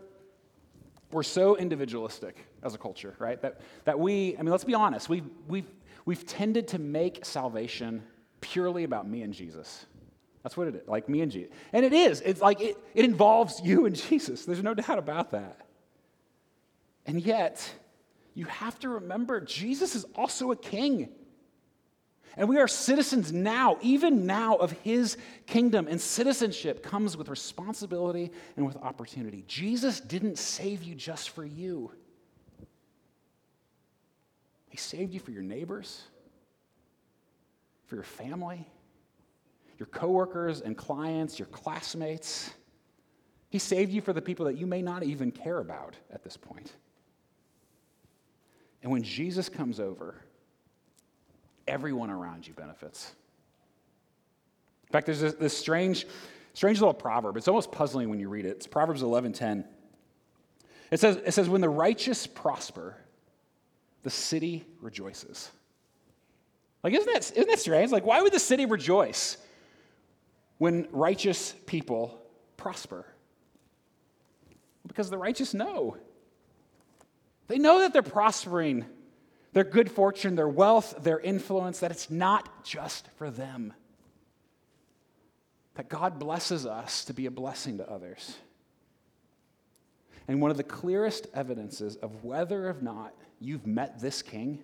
we're 1.12 1.23
so 1.23 1.57
individualistic 1.57 2.37
as 2.62 2.75
a 2.75 2.79
culture, 2.79 3.14
right? 3.18 3.40
That, 3.42 3.61
that 3.85 3.99
we, 3.99 4.37
I 4.38 4.42
mean, 4.42 4.51
let's 4.51 4.64
be 4.64 4.75
honest, 4.75 5.09
we've, 5.09 5.29
we've, 5.49 5.70
we've 6.05 6.27
tended 6.27 6.68
to 6.68 6.79
make 6.79 7.25
salvation 7.25 8.03
purely 8.40 8.85
about 8.85 9.09
me 9.09 9.23
and 9.23 9.33
Jesus. 9.33 9.87
That's 10.42 10.57
what 10.57 10.68
it 10.68 10.75
is, 10.75 10.88
like 10.88 11.09
me 11.09 11.20
and 11.20 11.31
Jesus. 11.31 11.53
And 11.73 11.85
it 11.85 11.92
is. 11.92 12.20
It's 12.23 12.40
like 12.40 12.61
it, 12.61 12.79
it 12.94 13.05
involves 13.05 13.61
you 13.62 13.87
and 13.87 13.94
Jesus. 14.09 14.44
There's 14.44 14.62
no 14.62 14.75
doubt 14.75 14.99
about 14.99 15.33
that. 15.33 15.61
And 17.07 17.20
yet, 17.20 17.68
you 18.35 18.44
have 18.46 18.79
to 18.81 18.88
remember 18.88 19.40
Jesus 19.40 19.94
is 19.94 20.05
also 20.14 20.53
a 20.53 20.57
king. 20.57 21.11
And 22.37 22.49
we 22.49 22.59
are 22.59 22.69
citizens 22.69 23.33
now, 23.33 23.77
even 23.81 24.27
now, 24.27 24.57
of 24.57 24.73
his 24.73 25.16
kingdom. 25.47 25.88
And 25.88 26.01
citizenship 26.01 26.83
comes 26.83 27.16
with 27.16 27.29
responsibility 27.29 28.31
and 28.57 28.66
with 28.66 28.77
opportunity. 28.77 29.45
Jesus 29.47 30.01
didn't 30.01 30.38
save 30.38 30.83
you 30.83 30.95
just 30.95 31.31
for 31.31 31.45
you, 31.45 31.93
he 34.69 34.77
saved 34.77 35.12
you 35.12 35.21
for 35.21 35.33
your 35.33 35.43
neighbors, 35.43 36.03
for 37.87 37.97
your 37.97 38.05
family, 38.05 38.69
your 39.79 39.87
coworkers 39.87 40.61
and 40.61 40.77
clients, 40.77 41.38
your 41.38 41.49
classmates. 41.49 42.51
He 43.49 43.59
saved 43.59 43.90
you 43.90 44.01
for 44.01 44.12
the 44.12 44.23
people 44.23 44.47
that 44.47 44.57
you 44.57 44.66
may 44.66 44.81
not 44.81 45.03
even 45.03 45.33
care 45.33 45.59
about 45.59 45.97
at 46.12 46.23
this 46.23 46.37
point. 46.37 46.73
And 48.83 48.93
when 48.93 49.03
Jesus 49.03 49.49
comes 49.49 49.81
over, 49.81 50.23
everyone 51.70 52.11
around 52.11 52.46
you 52.46 52.52
benefits. 52.52 53.14
In 54.88 54.92
fact, 54.92 55.06
there's 55.06 55.20
this, 55.20 55.35
this, 55.35 55.56
strange, 55.56 56.06
strange 56.52 56.80
little 56.80 56.92
proverb. 56.92 57.37
It's 57.37 57.48
almost 57.48 57.70
puzzling 57.70 58.11
when 58.11 58.18
you 58.18 58.28
read 58.28 58.44
it. 58.44 58.56
It's 58.56 58.66
Proverbs 58.66 59.02
11:10. 59.02 59.64
It 60.90 60.98
says, 60.98 61.16
it 61.24 61.33
says, 61.33 61.48
when 61.48 61.61
the 61.61 61.68
righteous 61.68 62.26
prosper, 62.26 62.96
the 64.02 64.11
city 64.11 64.66
rejoices. 64.80 65.50
Like, 66.83 66.94
isn't 66.94 67.12
that, 67.12 67.30
isn't 67.30 67.48
that 67.48 67.61
strange? 67.61 67.92
Like, 67.92 68.04
why 68.04 68.20
would 68.20 68.33
the 68.33 68.40
city 68.40 68.66
rejoice 68.66 69.37
when 70.59 70.88
righteous 70.90 71.54
people 71.66 72.20
prosper? 72.56 73.06
Because 74.88 75.11
the 75.11 75.18
righteous 75.18 75.54
know. 75.54 75.96
They 77.46 77.59
know 77.59 77.80
that 77.80 77.92
they're 77.92 78.02
prospering 78.02 78.85
their 79.53 79.65
good 79.65 79.91
fortune, 79.91 80.37
their 80.37 80.49
wealth, 80.49 80.95
their 81.03 81.19
influence, 81.19 81.81
that 81.81 81.91
it's 81.91 82.11
not 82.11 82.65
just 82.65 83.09
for 83.17 83.31
them. 83.31 83.73
That 85.75 85.89
God 85.89 86.19
blesses 86.19 86.67
us 86.67 87.05
to 87.07 87.15
be 87.15 87.27
a 87.27 87.31
blessing 87.31 87.79
to 87.79 87.91
others. 87.91 88.37
And 90.29 90.41
one 90.41 90.51
of 90.51 90.57
the 90.57 90.63
clearest 90.63 91.27
evidences 91.35 91.97
of 91.97 92.25
whether 92.25 92.69
or 92.69 92.77
not 92.81 93.15
you've 93.41 93.67
met 93.67 94.01
this 94.01 94.23
king, 94.23 94.63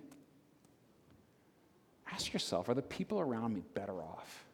ask 2.09 2.31
yourself 2.31 2.69
are 2.69 2.73
the 2.73 2.81
people 2.81 3.19
around 3.19 3.53
me 3.53 3.63
better 3.73 4.01
off? 4.01 4.45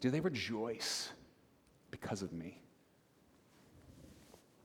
Do 0.00 0.10
they 0.10 0.20
rejoice 0.20 1.10
because 1.90 2.22
of 2.22 2.32
me? 2.32 2.60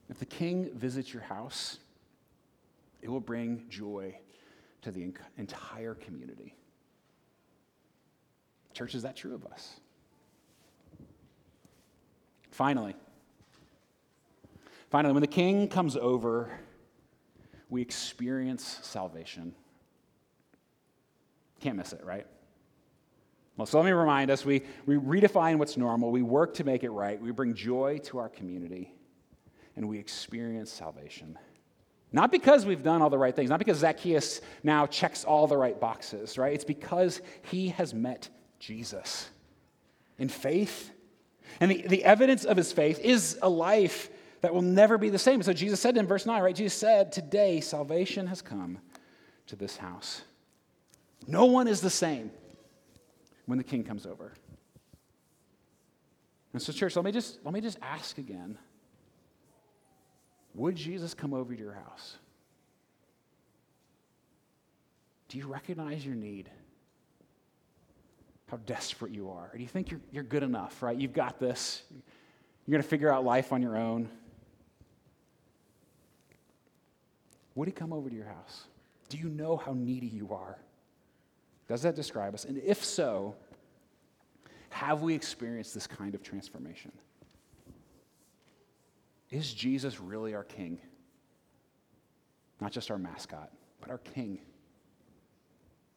If 0.08 0.18
the 0.18 0.26
king 0.26 0.70
visits 0.74 1.12
your 1.12 1.22
house, 1.22 1.78
it 3.04 3.10
will 3.10 3.20
bring 3.20 3.66
joy 3.68 4.16
to 4.80 4.90
the 4.90 5.12
entire 5.36 5.94
community. 5.94 6.56
Church, 8.72 8.94
is 8.94 9.02
that 9.02 9.14
true 9.14 9.34
of 9.34 9.44
us? 9.44 9.78
Finally, 12.50 12.96
finally, 14.88 15.12
when 15.12 15.20
the 15.20 15.26
king 15.26 15.68
comes 15.68 15.96
over, 15.96 16.50
we 17.68 17.82
experience 17.82 18.78
salvation. 18.82 19.54
Can't 21.60 21.76
miss 21.76 21.92
it, 21.92 22.02
right? 22.04 22.26
Well, 23.58 23.66
so 23.66 23.78
let 23.78 23.84
me 23.84 23.92
remind 23.92 24.30
us 24.30 24.46
we, 24.46 24.62
we 24.86 24.96
redefine 24.96 25.58
what's 25.58 25.76
normal, 25.76 26.10
we 26.10 26.22
work 26.22 26.54
to 26.54 26.64
make 26.64 26.84
it 26.84 26.90
right, 26.90 27.20
we 27.20 27.32
bring 27.32 27.54
joy 27.54 27.98
to 28.04 28.18
our 28.18 28.30
community, 28.30 28.94
and 29.76 29.86
we 29.86 29.98
experience 29.98 30.72
salvation. 30.72 31.38
Not 32.14 32.30
because 32.30 32.64
we've 32.64 32.84
done 32.84 33.02
all 33.02 33.10
the 33.10 33.18
right 33.18 33.34
things, 33.34 33.50
not 33.50 33.58
because 33.58 33.78
Zacchaeus 33.78 34.40
now 34.62 34.86
checks 34.86 35.24
all 35.24 35.48
the 35.48 35.56
right 35.56 35.80
boxes, 35.80 36.38
right? 36.38 36.54
It's 36.54 36.64
because 36.64 37.20
he 37.42 37.70
has 37.70 37.92
met 37.92 38.28
Jesus 38.60 39.28
in 40.16 40.28
faith. 40.28 40.92
And 41.58 41.72
the, 41.72 41.82
the 41.88 42.04
evidence 42.04 42.44
of 42.44 42.56
his 42.56 42.70
faith 42.70 43.00
is 43.00 43.36
a 43.42 43.48
life 43.48 44.10
that 44.42 44.54
will 44.54 44.62
never 44.62 44.96
be 44.96 45.08
the 45.08 45.18
same. 45.18 45.42
So 45.42 45.52
Jesus 45.52 45.80
said 45.80 45.96
in 45.96 46.06
verse 46.06 46.24
9, 46.24 46.40
right? 46.40 46.54
Jesus 46.54 46.78
said, 46.78 47.10
Today 47.10 47.60
salvation 47.60 48.28
has 48.28 48.40
come 48.40 48.78
to 49.48 49.56
this 49.56 49.76
house. 49.76 50.22
No 51.26 51.46
one 51.46 51.66
is 51.66 51.80
the 51.80 51.90
same 51.90 52.30
when 53.46 53.58
the 53.58 53.64
king 53.64 53.82
comes 53.82 54.06
over. 54.06 54.34
And 56.52 56.62
so, 56.62 56.72
church, 56.72 56.94
let 56.94 57.04
me 57.04 57.10
just, 57.10 57.44
let 57.44 57.52
me 57.52 57.60
just 57.60 57.78
ask 57.82 58.18
again 58.18 58.56
would 60.54 60.76
Jesus 60.76 61.14
come 61.14 61.34
over 61.34 61.54
to 61.54 61.60
your 61.60 61.72
house? 61.72 62.16
Do 65.28 65.38
you 65.38 65.46
recognize 65.46 66.06
your 66.06 66.14
need? 66.14 66.48
How 68.46 68.58
desperate 68.58 69.12
you 69.12 69.30
are? 69.30 69.50
Or 69.52 69.56
do 69.56 69.62
you 69.62 69.68
think 69.68 69.90
you're, 69.90 70.00
you're 70.12 70.22
good 70.22 70.42
enough, 70.42 70.82
right? 70.82 70.96
You've 70.96 71.12
got 71.12 71.40
this. 71.40 71.82
You're 71.90 72.72
going 72.72 72.82
to 72.82 72.88
figure 72.88 73.12
out 73.12 73.24
life 73.24 73.52
on 73.52 73.60
your 73.60 73.76
own. 73.76 74.08
Would 77.54 77.68
he 77.68 77.72
come 77.72 77.92
over 77.92 78.08
to 78.08 78.14
your 78.14 78.26
house? 78.26 78.64
Do 79.08 79.18
you 79.18 79.28
know 79.28 79.56
how 79.56 79.72
needy 79.72 80.06
you 80.06 80.32
are? 80.32 80.58
Does 81.68 81.82
that 81.82 81.94
describe 81.94 82.34
us? 82.34 82.44
And 82.44 82.58
if 82.58 82.84
so, 82.84 83.34
have 84.70 85.02
we 85.02 85.14
experienced 85.14 85.74
this 85.74 85.86
kind 85.86 86.14
of 86.14 86.22
transformation? 86.22 86.92
Is 89.34 89.52
Jesus 89.52 90.00
really 90.00 90.32
our 90.32 90.44
king? 90.44 90.78
Not 92.60 92.70
just 92.70 92.92
our 92.92 92.98
mascot, 92.98 93.50
but 93.80 93.90
our 93.90 93.98
king. 93.98 94.38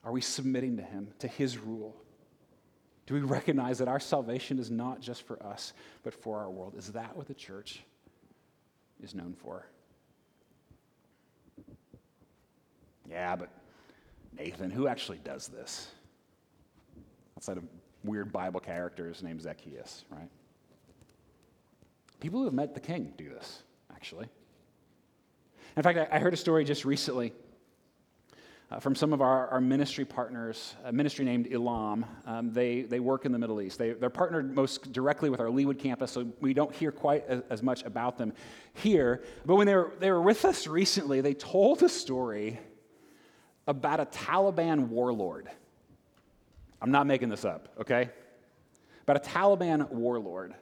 Are 0.04 0.12
we 0.12 0.22
submitting 0.22 0.76
to 0.78 0.82
him, 0.82 1.10
to 1.20 1.28
his 1.28 1.56
rule? 1.56 1.96
Do 3.06 3.14
we 3.14 3.20
recognize 3.20 3.78
that 3.78 3.88
our 3.88 4.00
salvation 4.00 4.58
is 4.58 4.72
not 4.72 5.02
just 5.02 5.22
for 5.22 5.42
us, 5.44 5.74
but 6.02 6.16
for 6.16 6.40
our 6.40 6.50
world? 6.50 6.74
Is 6.80 6.92
that 6.94 7.16
what 7.16 7.28
the 7.28 7.36
church 7.36 7.84
is 9.04 9.14
known 9.14 9.36
for? 9.36 9.68
Yeah, 13.08 13.36
but 13.36 13.50
Nathan, 14.36 14.72
who 14.72 14.88
actually 14.88 15.20
does 15.20 15.48
this? 15.48 15.92
Outside 17.38 17.58
of 17.58 17.66
weird 18.04 18.34
Bible 18.34 18.62
characters 18.62 19.22
named 19.22 19.44
Zacchaeus, 19.44 20.06
right? 20.10 20.32
People 22.20 22.40
who 22.40 22.46
have 22.46 22.54
met 22.54 22.74
the 22.74 22.80
king 22.80 23.14
do 23.18 23.30
this, 23.30 23.64
actually. 23.94 24.28
In 25.76 25.84
fact, 25.84 26.12
I 26.12 26.18
heard 26.18 26.34
a 26.34 26.38
story 26.38 26.66
just 26.66 26.86
recently 26.86 27.34
uh, 28.72 28.80
from 28.80 28.96
some 28.96 29.14
of 29.14 29.22
our, 29.22 29.48
our 29.50 29.62
ministry 29.62 30.04
partners, 30.04 30.76
a 30.84 30.92
ministry 30.92 31.24
named 31.24 31.48
Elam. 31.54 32.06
Um, 32.26 32.52
they, 32.52 32.82
they 32.82 33.00
work 33.00 33.26
in 33.26 33.32
the 33.32 33.38
Middle 33.38 33.62
East. 33.62 33.78
They, 33.78 33.92
they're 33.92 34.10
partnered 34.10 34.54
most 34.56 34.92
directly 34.92 35.30
with 35.30 35.40
our 35.40 35.48
Leawood 35.48 35.80
campus, 35.80 36.12
so 36.12 36.28
we 36.42 36.54
don't 36.54 36.74
hear 36.74 36.92
quite 36.92 37.26
as, 37.28 37.44
as 37.50 37.64
much 37.64 37.84
about 37.84 38.18
them 38.18 38.34
here. 38.74 39.24
But 39.46 39.56
when 39.56 39.68
they 39.68 39.76
were, 39.76 39.94
they 40.00 40.12
were 40.12 40.22
with 40.22 40.44
us 40.46 40.66
recently, 40.66 41.22
they 41.22 41.36
told 41.36 41.84
a 41.84 41.90
story 41.90 42.60
about 43.68 44.00
a 44.00 44.06
Taliban 44.06 44.88
warlord. 44.88 45.50
I'm 46.82 46.92
not 46.92 47.06
making 47.06 47.30
this 47.30 47.46
up, 47.46 47.70
okay? 47.82 48.10
About 49.04 49.18
a 49.18 49.30
Taliban 49.30 49.90
warlord 49.92 50.56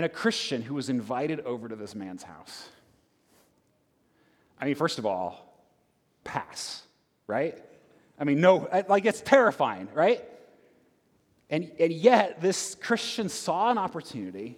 and 0.00 0.06
a 0.06 0.08
Christian 0.08 0.62
who 0.62 0.76
was 0.76 0.88
invited 0.88 1.40
over 1.40 1.68
to 1.68 1.76
this 1.76 1.94
man's 1.94 2.22
house. 2.22 2.70
I 4.58 4.64
mean, 4.64 4.74
first 4.74 4.98
of 4.98 5.04
all, 5.04 5.62
pass, 6.24 6.84
right? 7.26 7.62
I 8.18 8.24
mean, 8.24 8.40
no, 8.40 8.66
like 8.88 9.04
it's 9.04 9.20
terrifying, 9.20 9.88
right? 9.92 10.24
And, 11.50 11.70
and 11.78 11.92
yet, 11.92 12.40
this 12.40 12.76
Christian 12.76 13.28
saw 13.28 13.70
an 13.70 13.76
opportunity 13.76 14.56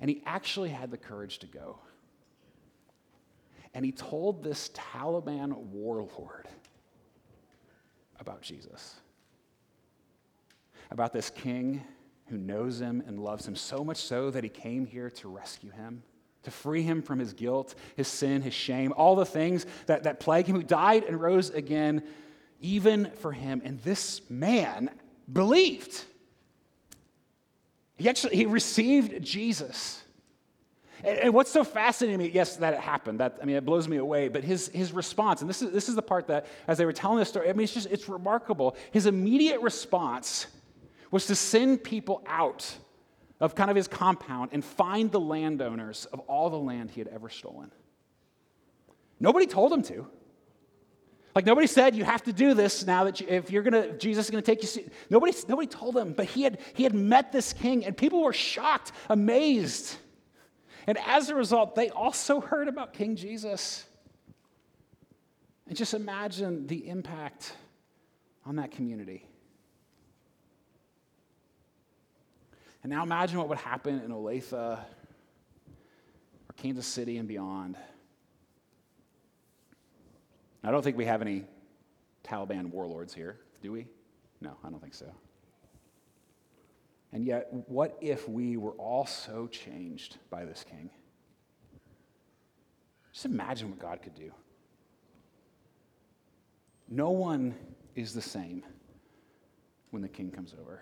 and 0.00 0.08
he 0.08 0.22
actually 0.24 0.70
had 0.70 0.92
the 0.92 0.98
courage 0.98 1.40
to 1.40 1.48
go. 1.48 1.80
And 3.74 3.84
he 3.84 3.90
told 3.90 4.44
this 4.44 4.68
Taliban 4.68 5.52
warlord 5.56 6.46
about 8.20 8.40
Jesus, 8.40 8.94
about 10.92 11.12
this 11.12 11.28
king 11.28 11.82
who 12.32 12.38
knows 12.38 12.80
him 12.80 13.02
and 13.06 13.20
loves 13.20 13.46
him 13.46 13.54
so 13.54 13.84
much 13.84 13.98
so 13.98 14.30
that 14.30 14.42
he 14.42 14.50
came 14.50 14.86
here 14.86 15.10
to 15.10 15.28
rescue 15.28 15.70
him 15.70 16.02
to 16.42 16.50
free 16.50 16.82
him 16.82 17.02
from 17.02 17.18
his 17.18 17.32
guilt, 17.32 17.74
his 17.96 18.08
sin, 18.08 18.42
his 18.42 18.54
shame, 18.54 18.92
all 18.96 19.14
the 19.14 19.24
things 19.24 19.64
that, 19.86 20.04
that 20.04 20.18
plague 20.20 20.46
him, 20.46 20.56
who 20.56 20.62
died 20.62 21.04
and 21.04 21.20
rose 21.20 21.50
again, 21.50 22.02
even 22.60 23.10
for 23.20 23.32
him. 23.32 23.62
And 23.64 23.80
this 23.82 24.28
man 24.28 24.90
believed. 25.32 26.04
He 27.96 28.08
actually 28.08 28.36
he 28.36 28.46
received 28.46 29.22
Jesus. 29.22 30.02
And, 31.04 31.18
and 31.18 31.34
what's 31.34 31.52
so 31.52 31.62
fascinating 31.62 32.18
to 32.18 32.24
me, 32.24 32.30
yes, 32.32 32.56
that 32.56 32.74
it 32.74 32.80
happened. 32.80 33.20
That 33.20 33.38
I 33.40 33.44
mean, 33.44 33.54
it 33.54 33.64
blows 33.64 33.86
me 33.86 33.98
away. 33.98 34.26
But 34.26 34.42
his 34.42 34.66
his 34.68 34.92
response, 34.92 35.42
and 35.42 35.48
this 35.48 35.62
is 35.62 35.70
this 35.70 35.88
is 35.88 35.94
the 35.94 36.02
part 36.02 36.26
that, 36.26 36.46
as 36.66 36.78
they 36.78 36.84
were 36.84 36.92
telling 36.92 37.18
the 37.18 37.24
story, 37.24 37.48
I 37.48 37.52
mean, 37.52 37.64
it's 37.64 37.74
just 37.74 37.88
it's 37.90 38.08
remarkable. 38.08 38.76
His 38.90 39.06
immediate 39.06 39.60
response 39.60 40.48
was 41.12 41.26
to 41.26 41.36
send 41.36 41.84
people 41.84 42.24
out 42.26 42.76
of 43.38 43.54
kind 43.54 43.70
of 43.70 43.76
his 43.76 43.86
compound 43.86 44.50
and 44.52 44.64
find 44.64 45.12
the 45.12 45.20
landowners 45.20 46.06
of 46.06 46.18
all 46.20 46.50
the 46.50 46.58
land 46.58 46.90
he 46.90 47.00
had 47.00 47.08
ever 47.08 47.28
stolen. 47.28 47.70
Nobody 49.20 49.46
told 49.46 49.72
him 49.72 49.82
to. 49.82 50.06
Like 51.34 51.46
nobody 51.46 51.66
said 51.66 51.94
you 51.94 52.04
have 52.04 52.24
to 52.24 52.32
do 52.32 52.54
this 52.54 52.84
now 52.84 53.04
that 53.04 53.20
you, 53.20 53.26
if 53.28 53.50
you're 53.50 53.62
gonna 53.62 53.96
Jesus 53.96 54.26
is 54.26 54.30
gonna 54.30 54.42
take 54.42 54.62
you. 54.62 54.90
Nobody 55.08 55.32
nobody 55.48 55.66
told 55.68 55.96
him, 55.96 56.12
but 56.12 56.26
he 56.26 56.42
had 56.42 56.58
he 56.74 56.82
had 56.82 56.94
met 56.94 57.32
this 57.32 57.52
king 57.52 57.84
and 57.84 57.96
people 57.96 58.22
were 58.22 58.32
shocked, 58.32 58.92
amazed, 59.08 59.96
and 60.86 60.98
as 61.06 61.28
a 61.28 61.34
result, 61.34 61.74
they 61.74 61.90
also 61.90 62.40
heard 62.40 62.68
about 62.68 62.92
King 62.92 63.16
Jesus. 63.16 63.84
And 65.68 65.76
just 65.76 65.94
imagine 65.94 66.66
the 66.66 66.88
impact 66.88 67.54
on 68.44 68.56
that 68.56 68.72
community. 68.72 69.26
And 72.82 72.90
now 72.90 73.02
imagine 73.02 73.38
what 73.38 73.48
would 73.48 73.58
happen 73.58 74.00
in 74.00 74.10
Olathe 74.10 74.52
or 74.52 74.78
Kansas 76.56 76.86
City 76.86 77.16
and 77.18 77.28
beyond. 77.28 77.76
I 80.64 80.70
don't 80.70 80.82
think 80.82 80.96
we 80.96 81.04
have 81.04 81.22
any 81.22 81.44
Taliban 82.24 82.70
warlords 82.70 83.12
here, 83.12 83.38
do 83.62 83.72
we? 83.72 83.86
No, 84.40 84.56
I 84.64 84.70
don't 84.70 84.80
think 84.80 84.94
so. 84.94 85.06
And 87.12 87.24
yet, 87.24 87.48
what 87.50 87.98
if 88.00 88.28
we 88.28 88.56
were 88.56 88.72
all 88.72 89.06
so 89.06 89.46
changed 89.46 90.18
by 90.30 90.44
this 90.44 90.64
king? 90.68 90.90
Just 93.12 93.26
imagine 93.26 93.70
what 93.70 93.78
God 93.78 94.00
could 94.02 94.14
do. 94.14 94.32
No 96.88 97.10
one 97.10 97.54
is 97.94 98.14
the 98.14 98.22
same 98.22 98.64
when 99.90 100.00
the 100.00 100.08
king 100.08 100.30
comes 100.30 100.54
over. 100.60 100.80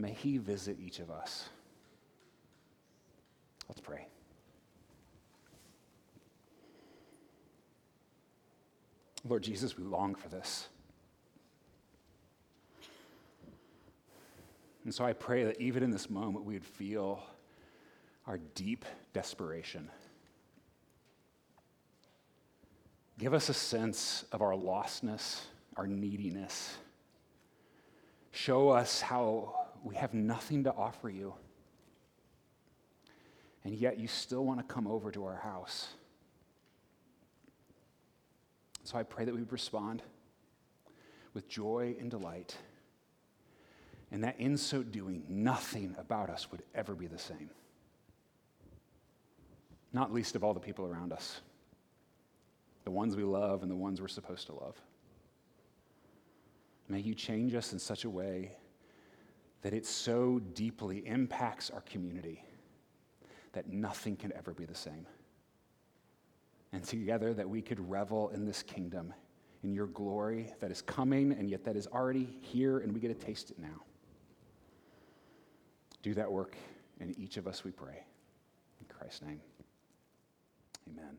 May 0.00 0.12
He 0.12 0.38
visit 0.38 0.78
each 0.80 0.98
of 0.98 1.10
us. 1.10 1.48
Let's 3.68 3.80
pray. 3.80 4.06
Lord 9.28 9.42
Jesus, 9.42 9.76
we 9.76 9.84
long 9.84 10.14
for 10.14 10.28
this. 10.28 10.68
And 14.84 14.94
so 14.94 15.04
I 15.04 15.12
pray 15.12 15.44
that 15.44 15.60
even 15.60 15.82
in 15.82 15.90
this 15.90 16.08
moment, 16.08 16.46
we 16.46 16.54
would 16.54 16.64
feel 16.64 17.22
our 18.26 18.38
deep 18.54 18.86
desperation. 19.12 19.90
Give 23.18 23.34
us 23.34 23.50
a 23.50 23.54
sense 23.54 24.24
of 24.32 24.40
our 24.40 24.54
lostness, 24.54 25.42
our 25.76 25.86
neediness. 25.86 26.74
Show 28.32 28.70
us 28.70 29.02
how 29.02 29.59
we 29.84 29.94
have 29.96 30.14
nothing 30.14 30.64
to 30.64 30.72
offer 30.72 31.08
you. 31.08 31.34
And 33.64 33.74
yet 33.74 33.98
you 33.98 34.08
still 34.08 34.44
want 34.44 34.58
to 34.58 34.74
come 34.74 34.86
over 34.86 35.10
to 35.10 35.24
our 35.24 35.36
house. 35.36 35.88
So 38.84 38.98
I 38.98 39.02
pray 39.02 39.24
that 39.24 39.34
we 39.34 39.40
would 39.40 39.52
respond 39.52 40.02
with 41.34 41.48
joy 41.48 41.94
and 42.00 42.10
delight, 42.10 42.56
and 44.10 44.24
that 44.24 44.40
in 44.40 44.56
so 44.56 44.82
doing, 44.82 45.22
nothing 45.28 45.94
about 45.98 46.28
us 46.28 46.50
would 46.50 46.62
ever 46.74 46.94
be 46.94 47.06
the 47.06 47.18
same. 47.18 47.50
Not 49.92 50.12
least 50.12 50.34
of 50.34 50.42
all 50.42 50.54
the 50.54 50.60
people 50.60 50.84
around 50.86 51.12
us, 51.12 51.40
the 52.84 52.90
ones 52.90 53.14
we 53.14 53.22
love 53.22 53.62
and 53.62 53.70
the 53.70 53.76
ones 53.76 54.00
we're 54.00 54.08
supposed 54.08 54.46
to 54.46 54.54
love. 54.54 54.76
May 56.88 57.00
you 57.00 57.14
change 57.14 57.54
us 57.54 57.72
in 57.72 57.78
such 57.78 58.04
a 58.04 58.10
way 58.10 58.52
that 59.62 59.74
it 59.74 59.86
so 59.86 60.40
deeply 60.54 61.06
impacts 61.06 61.70
our 61.70 61.82
community 61.82 62.44
that 63.52 63.68
nothing 63.68 64.16
can 64.16 64.32
ever 64.34 64.52
be 64.52 64.64
the 64.64 64.74
same. 64.74 65.06
And 66.72 66.84
together, 66.84 67.34
that 67.34 67.48
we 67.48 67.60
could 67.62 67.80
revel 67.90 68.28
in 68.30 68.46
this 68.46 68.62
kingdom, 68.62 69.12
in 69.62 69.72
your 69.72 69.88
glory 69.88 70.52
that 70.60 70.70
is 70.70 70.82
coming 70.82 71.32
and 71.32 71.50
yet 71.50 71.64
that 71.64 71.76
is 71.76 71.86
already 71.88 72.28
here, 72.40 72.78
and 72.78 72.92
we 72.92 73.00
get 73.00 73.08
to 73.08 73.26
taste 73.26 73.50
it 73.50 73.58
now. 73.58 73.82
Do 76.02 76.14
that 76.14 76.30
work 76.30 76.56
in 77.00 77.18
each 77.18 77.36
of 77.36 77.46
us, 77.46 77.64
we 77.64 77.72
pray. 77.72 78.04
In 78.80 78.86
Christ's 78.96 79.22
name, 79.22 79.40
amen. 80.88 81.16